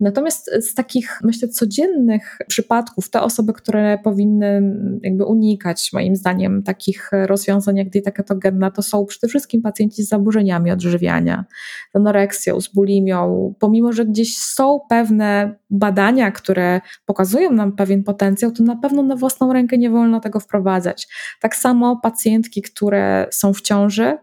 [0.00, 4.62] Natomiast z takich, myślę, codziennych przypadków, te osoby, które powinny
[5.02, 10.08] jakby unikać, moim zdaniem, takich rozwiązań jak dieta ketogenna, to są przede wszystkim pacjenci z
[10.08, 11.44] zaburzeniami odżywiania,
[11.94, 18.50] z anoreksją, z bulimią, pomimo, że gdzieś są pewne badania, które pokazują nam pewien potencjał,
[18.52, 21.08] to na pewno na własną rękę nie wolno tego wprowadzać.
[21.40, 24.18] Tak samo pacjentki, które są w ciąży,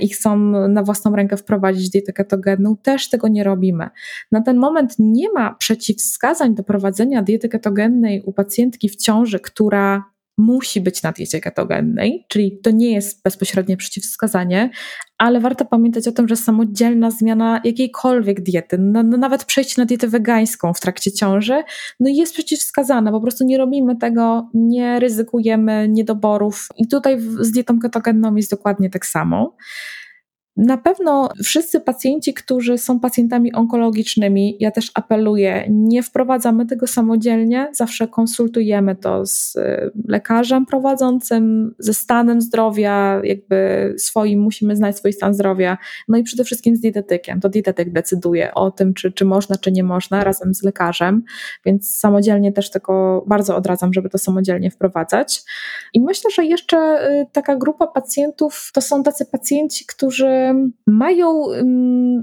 [0.00, 3.88] i chcą na własną rękę wprowadzić dietę ketogenną, też tego nie robimy.
[4.32, 10.04] Na ten moment nie ma przeciwwskazań do prowadzenia diety ketogennej u pacjentki w ciąży, która
[10.38, 14.70] musi być na diecie ketogennej, czyli to nie jest bezpośrednie przeciwwskazanie,
[15.18, 19.86] ale warto pamiętać o tym, że samodzielna zmiana jakiejkolwiek diety, no, no nawet przejście na
[19.86, 21.62] dietę wegańską w trakcie ciąży,
[22.00, 27.78] no jest przeciwwskazana, po prostu nie robimy tego, nie ryzykujemy niedoborów i tutaj z dietą
[27.78, 29.56] ketogenną jest dokładnie tak samo.
[30.56, 37.68] Na pewno wszyscy pacjenci, którzy są pacjentami onkologicznymi, ja też apeluję, nie wprowadzamy tego samodzielnie,
[37.72, 45.12] zawsze konsultujemy to z y, lekarzem prowadzącym, ze stanem zdrowia, jakby swoim, musimy znać swój
[45.12, 45.78] stan zdrowia,
[46.08, 47.40] no i przede wszystkim z dietetykiem.
[47.40, 51.22] To dietetyk decyduje o tym, czy, czy można, czy nie można, razem z lekarzem,
[51.64, 55.42] więc samodzielnie też tego bardzo odradzam, żeby to samodzielnie wprowadzać.
[55.94, 56.76] I myślę, że jeszcze
[57.10, 60.39] y, taka grupa pacjentów to są tacy pacjenci, którzy
[60.86, 61.44] mają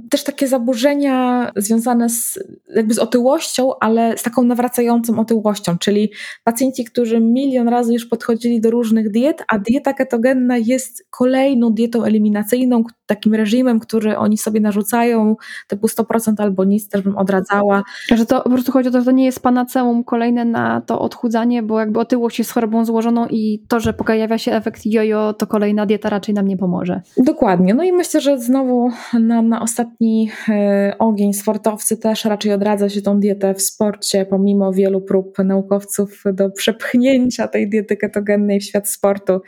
[0.09, 2.39] też takie zaburzenia związane z,
[2.75, 6.11] jakby z otyłością, ale z taką nawracającą otyłością, czyli
[6.43, 12.03] pacjenci, którzy milion razy już podchodzili do różnych diet, a dieta ketogenna jest kolejną dietą
[12.03, 15.35] eliminacyjną, takim reżimem, który oni sobie narzucają,
[15.67, 17.83] typu 100% albo nic, też bym odradzała.
[18.15, 20.99] Że to po prostu chodzi o to, że to nie jest panaceum kolejne na to
[20.99, 25.47] odchudzanie, bo jakby otyłość jest chorobą złożoną i to, że pojawia się efekt jojo, to
[25.47, 27.01] kolejna dieta raczej nam nie pomoże.
[27.17, 27.73] Dokładnie.
[27.73, 33.01] No i myślę, że znowu na, na ostatni e, ogień sportowcy też raczej odradza się
[33.01, 38.89] tą dietę w sporcie, pomimo wielu prób naukowców do przepchnięcia tej diety ketogennej w świat
[38.89, 39.41] sportu.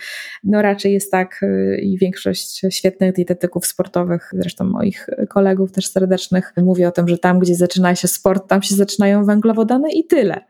[0.43, 6.53] No raczej jest tak e, i większość świetnych dietetyków sportowych, zresztą moich kolegów też serdecznych,
[6.57, 10.45] mówi o tym, że tam, gdzie zaczyna się sport, tam się zaczynają węglowodany i tyle.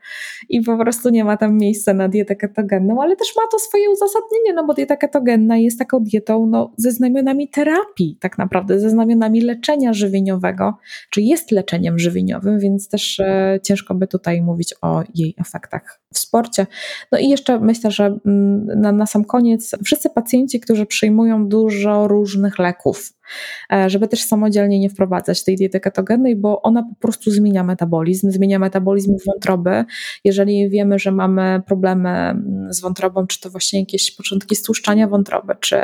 [0.48, 3.90] I po prostu nie ma tam miejsca na dietę ketogenną, ale też ma to swoje
[3.90, 8.90] uzasadnienie, no bo dieta ketogenna jest taką dietą no, ze znamionami terapii, tak naprawdę ze
[8.90, 10.78] znamionami leczenia żywieniowego,
[11.10, 16.18] czy jest leczeniem żywieniowym, więc też e, ciężko by tutaj mówić o jej efektach w
[16.18, 16.66] sporcie.
[17.12, 22.08] No i jeszcze myślę, że mm, na, na sam koniec, wszyscy pacjenci, którzy przyjmują dużo
[22.08, 23.12] różnych leków,
[23.86, 28.58] żeby też samodzielnie nie wprowadzać tej diety ketogennej, bo ona po prostu zmienia metabolizm, zmienia
[28.58, 29.84] metabolizm wątroby.
[30.24, 35.54] Jeżeli wiemy, że mamy problemy mm, z wątrobą, czy to właśnie jakieś początki stłuszczania wątroby,
[35.60, 35.76] czy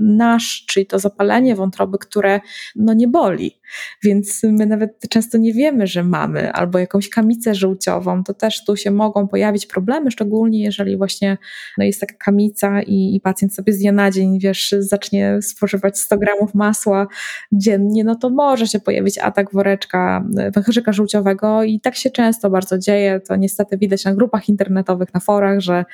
[0.00, 2.40] nasz, czyli to zapalenie wątroby, które
[2.76, 3.60] no nie boli,
[4.02, 8.76] więc my nawet często nie wiemy, że mamy, albo jakąś kamicę żółciową, to też tu
[8.76, 11.38] się mogą pojawić problemy, szczególnie jeżeli właśnie
[11.78, 15.98] no jest taka kamica i, i pacjent sobie z dnia na dzień, wiesz, zacznie spożywać
[15.98, 17.06] 100 gramów masy, masła
[17.52, 22.78] dziennie, no to może się pojawić atak woreczka, pęcherzyka żółciowego i tak się często bardzo
[22.78, 23.20] dzieje.
[23.20, 25.84] To niestety widać na grupach internetowych, na forach, że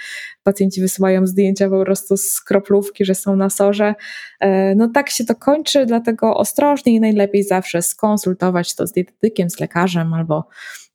[0.42, 3.94] pacjenci wysyłają zdjęcia po prostu z kroplówki, że są na sorze.
[4.40, 9.50] E, no tak się to kończy, dlatego ostrożnie i najlepiej zawsze skonsultować to z dietetykiem,
[9.50, 10.48] z lekarzem albo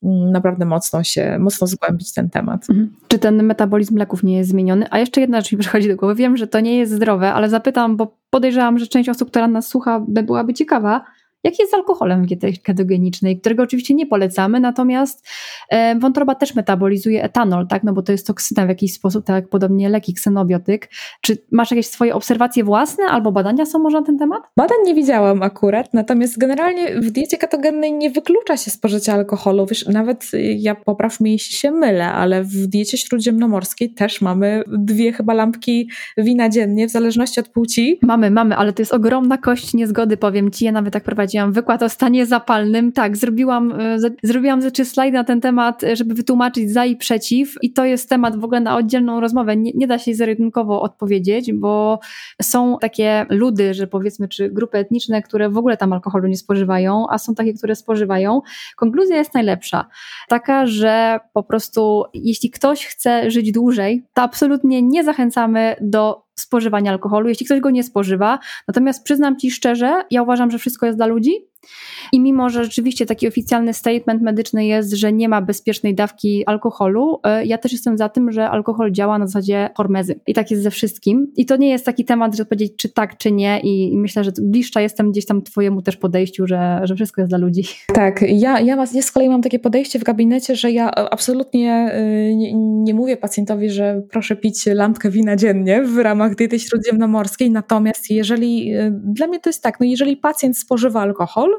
[0.03, 2.69] naprawdę mocno się, mocno zgłębić ten temat.
[2.69, 2.93] Mhm.
[3.07, 4.85] Czy ten metabolizm leków nie jest zmieniony?
[4.89, 6.15] A jeszcze jedna rzecz mi przychodzi do głowy.
[6.15, 9.67] Wiem, że to nie jest zdrowe, ale zapytam, bo podejrzewam, że część osób, która nas
[9.67, 11.05] słucha, by byłaby ciekawa,
[11.43, 12.25] jak jest z alkoholem
[12.63, 15.27] ketogenicznej, którego oczywiście nie polecamy, natomiast
[15.69, 19.35] e, wątroba też metabolizuje etanol, tak, no bo to jest toksyna w jakiś sposób, tak
[19.35, 20.89] jak podobnie leki, ksenobiotyk.
[21.21, 24.43] Czy masz jakieś swoje obserwacje własne albo badania są może na ten temat?
[24.57, 29.65] Badań nie widziałam akurat, natomiast generalnie w diecie ketogennej nie wyklucza się spożycia alkoholu.
[29.65, 34.63] Wiesz, nawet y, ja popraw mnie, jeśli się mylę, ale w diecie śródziemnomorskiej też mamy
[34.67, 37.99] dwie chyba lampki wina dziennie, w zależności od płci.
[38.01, 40.65] Mamy, mamy, ale to jest ogromna kość niezgody, powiem ci.
[40.65, 42.91] Ja nawet tak prowadziłam prowadziłam wykład o stanie zapalnym.
[42.91, 47.55] Tak, zrobiłam, e, zrobiłam trzy slajd na ten temat, e, żeby wytłumaczyć za i przeciw
[47.61, 49.57] i to jest temat w ogóle na oddzielną rozmowę.
[49.57, 50.33] Nie, nie da się zero
[50.67, 51.99] odpowiedzieć, bo
[52.41, 57.05] są takie ludy, że powiedzmy, czy grupy etniczne, które w ogóle tam alkoholu nie spożywają,
[57.09, 58.41] a są takie, które spożywają.
[58.75, 59.87] Konkluzja jest najlepsza.
[60.29, 66.91] Taka, że po prostu jeśli ktoś chce żyć dłużej, to absolutnie nie zachęcamy do spożywania
[66.91, 68.39] alkoholu, jeśli ktoś go nie spożywa.
[68.67, 71.31] Natomiast przyznam Ci szczerze, ja uważam, że wszystko jest dla ludzi
[72.11, 77.19] I mimo, że rzeczywiście taki oficjalny statement medyczny jest, że nie ma bezpiecznej dawki alkoholu,
[77.23, 80.19] e, ja też jestem za tym, że alkohol działa na zasadzie hormezy.
[80.27, 81.31] I tak jest ze wszystkim.
[81.35, 83.59] I to nie jest taki temat, że powiedzieć czy tak, czy nie.
[83.63, 87.37] I, myślę, że bliższa jestem gdzieś tam twojemu też podejściu, że, że wszystko jest dla
[87.37, 87.63] ludzi.
[88.01, 91.95] Tak, ja, ja, ja z kolei mam takie podejście w gabinecie, że ja absolutnie
[92.31, 97.51] y, nie, nie mówię pacjentowi, że proszę pić lampkę wina dziennie w ramach diety śródziemnomorskiej.
[97.51, 101.50] Natomiast jeżeli, y, dla mnie to jest tak, no jeżeli pacjent spożywa alkohol,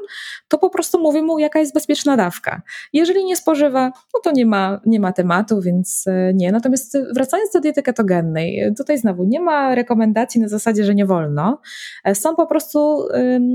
[0.47, 2.61] to po prostu mówię mu, jaka jest bezpieczna dawka.
[2.93, 6.51] Jeżeli nie spożywa, no to nie ma, nie ma tematu, więc e, nie.
[6.51, 11.61] Natomiast wracając do diety ketogennej, tutaj znowu nie ma rekomendacji na zasadzie, że nie wolno.
[12.03, 13.07] E, są po prostu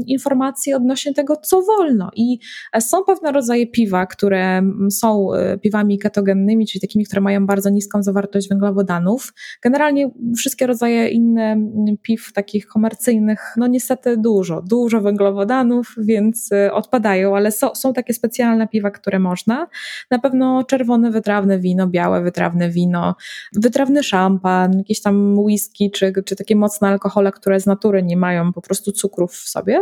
[0.06, 2.10] informacje odnośnie tego, co wolno.
[2.16, 2.38] I
[2.72, 5.28] e, są pewne rodzaje piwa, które są
[5.62, 9.32] piwami ketogennymi, czyli takimi, które mają bardzo niską zawartość węglowodanów.
[9.62, 11.56] Generalnie wszystkie rodzaje inne
[12.02, 16.27] piw, takich komercyjnych, no niestety dużo, dużo węglowodanów, więc
[16.72, 19.66] odpadają, ale so, są takie specjalne piwa, które można.
[20.10, 23.14] Na pewno czerwone wytrawne wino, białe wytrawne wino,
[23.52, 28.52] wytrawny szampan, jakieś tam whisky, czy, czy takie mocne alkohole, które z natury nie mają
[28.52, 29.80] po prostu cukrów w sobie.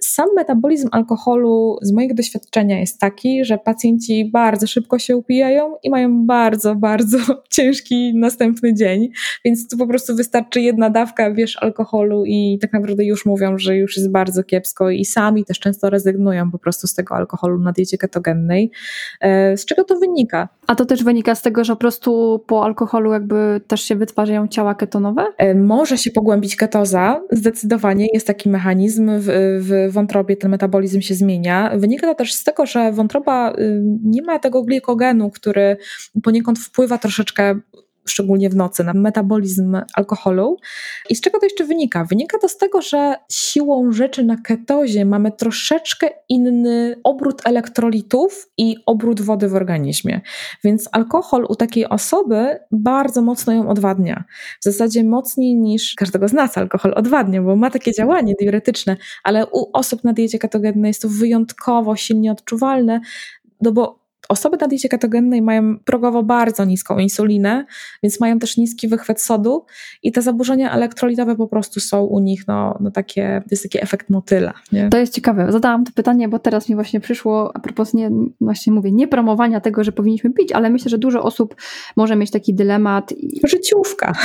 [0.00, 5.90] Sam metabolizm alkoholu z mojego doświadczenia jest taki, że pacjenci bardzo szybko się upijają i
[5.90, 7.18] mają bardzo, bardzo
[7.56, 9.08] ciężki następny dzień,
[9.44, 13.76] więc tu po prostu wystarczy jedna dawka, wiesz, alkoholu i tak naprawdę już mówią, że
[13.76, 17.58] już jest bardzo kiepsko i sami też często rezygnują rezygnują po prostu z tego alkoholu
[17.60, 18.70] na diecie ketogennej.
[19.20, 20.48] E, z czego to wynika?
[20.66, 24.48] A to też wynika z tego, że po prostu po alkoholu jakby też się wytwarzają
[24.48, 25.26] ciała ketonowe?
[25.38, 29.28] E, może się pogłębić ketoza, zdecydowanie jest taki mechanizm w,
[29.60, 31.72] w wątrobie, ten metabolizm się zmienia.
[31.76, 35.76] Wynika to też z tego, że wątroba y, nie ma tego glikogenu, który
[36.22, 37.54] poniekąd wpływa troszeczkę
[38.06, 40.56] szczególnie w nocy, na metabolizm alkoholu.
[41.10, 42.04] I z czego to jeszcze wynika?
[42.04, 48.76] Wynika to z tego, że siłą rzeczy na ketozie mamy troszeczkę inny obrót elektrolitów i
[48.86, 50.20] obrót wody w organizmie.
[50.64, 54.24] Więc alkohol u takiej osoby bardzo mocno ją odwadnia.
[54.60, 59.46] W zasadzie mocniej niż każdego z nas alkohol odwadnia, bo ma takie działanie diuretyczne, ale
[59.46, 63.00] u osób na diecie ketogennej jest to wyjątkowo silnie odczuwalne,
[63.60, 67.64] no bo Osoby na diecie ketogennej mają progowo bardzo niską insulinę,
[68.02, 69.64] więc mają też niski wychwyt sodu
[70.02, 73.82] i te zaburzenia elektrolitowe po prostu są u nich no, no takie, to jest taki
[73.82, 74.54] efekt motyla.
[74.72, 74.88] Nie?
[74.88, 75.52] To jest ciekawe.
[75.52, 78.10] Zadałam to pytanie, bo teraz mi właśnie przyszło a propos nie,
[78.40, 81.54] właśnie mówię, nie promowania tego, że powinniśmy pić, ale myślę, że dużo osób
[81.96, 83.14] może mieć taki dylemat.
[83.44, 84.12] Życiówka.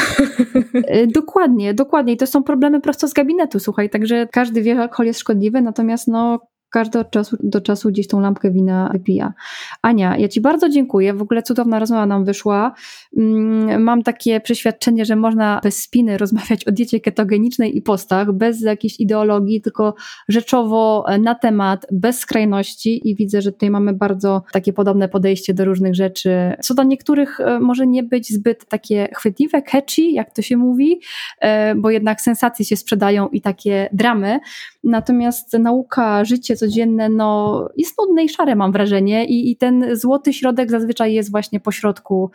[0.95, 2.13] Y, dokładnie, dokładnie.
[2.13, 5.61] I to są problemy prosto z gabinetu, słuchaj, także każdy wie, że alkohol jest szkodliwy,
[5.61, 6.39] natomiast no
[6.69, 9.33] każdy od czasu do czasu gdzieś tą lampkę wina wypija.
[9.81, 11.13] Ania, ja Ci bardzo dziękuję.
[11.13, 12.73] W ogóle cudowna rozmowa nam wyszła.
[13.17, 18.61] Mm, mam takie przeświadczenie, że można bez spiny rozmawiać o diecie ketogenicznej i postach, bez
[18.61, 19.95] jakiejś ideologii, tylko
[20.27, 25.53] rzeczowo e, na temat, bez skrajności i widzę, że tutaj mamy bardzo takie podobne podejście
[25.53, 26.53] do różnych rzeczy.
[26.61, 31.01] Co do niektórych e, może nie być zbyt takie chwytliwe, catchy, jak to się mówi,
[31.39, 34.39] e, bo jednak sensacje się sprzedają i takie dramy.
[34.83, 40.33] Natomiast nauka, życie codzienne no, jest nudne i szare, mam wrażenie, i, i ten złoty
[40.33, 42.31] środek zazwyczaj jest właśnie po środku.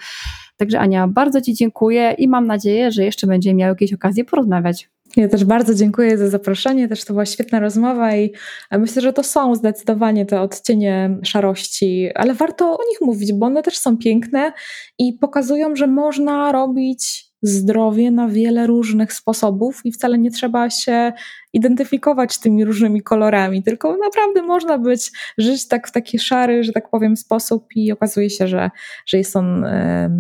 [0.56, 4.88] Także Ania, bardzo Ci dziękuję i mam nadzieję, że jeszcze będziemy miały jakieś okazje porozmawiać.
[5.16, 8.32] Ja też bardzo dziękuję za zaproszenie, też to była świetna rozmowa i
[8.70, 13.62] myślę, że to są zdecydowanie te odcienie szarości, ale warto o nich mówić, bo one
[13.62, 14.52] też są piękne
[14.98, 21.12] i pokazują, że można robić zdrowie na wiele różnych sposobów i wcale nie trzeba się
[21.52, 26.90] identyfikować tymi różnymi kolorami, tylko naprawdę można być, żyć tak w taki szary, że tak
[26.90, 28.70] powiem, sposób i okazuje się, że,
[29.06, 29.66] że jest, on,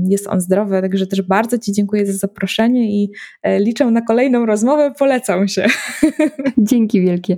[0.08, 0.80] jest on zdrowy.
[0.82, 3.10] Także też bardzo Ci dziękuję za zaproszenie i
[3.42, 4.92] e, liczę na kolejną rozmowę.
[4.98, 5.66] Polecam się.
[6.58, 7.36] Dzięki wielkie.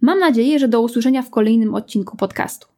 [0.00, 2.73] Mam nadzieję, że do usłyszenia w kolejnym odcinku podcastu.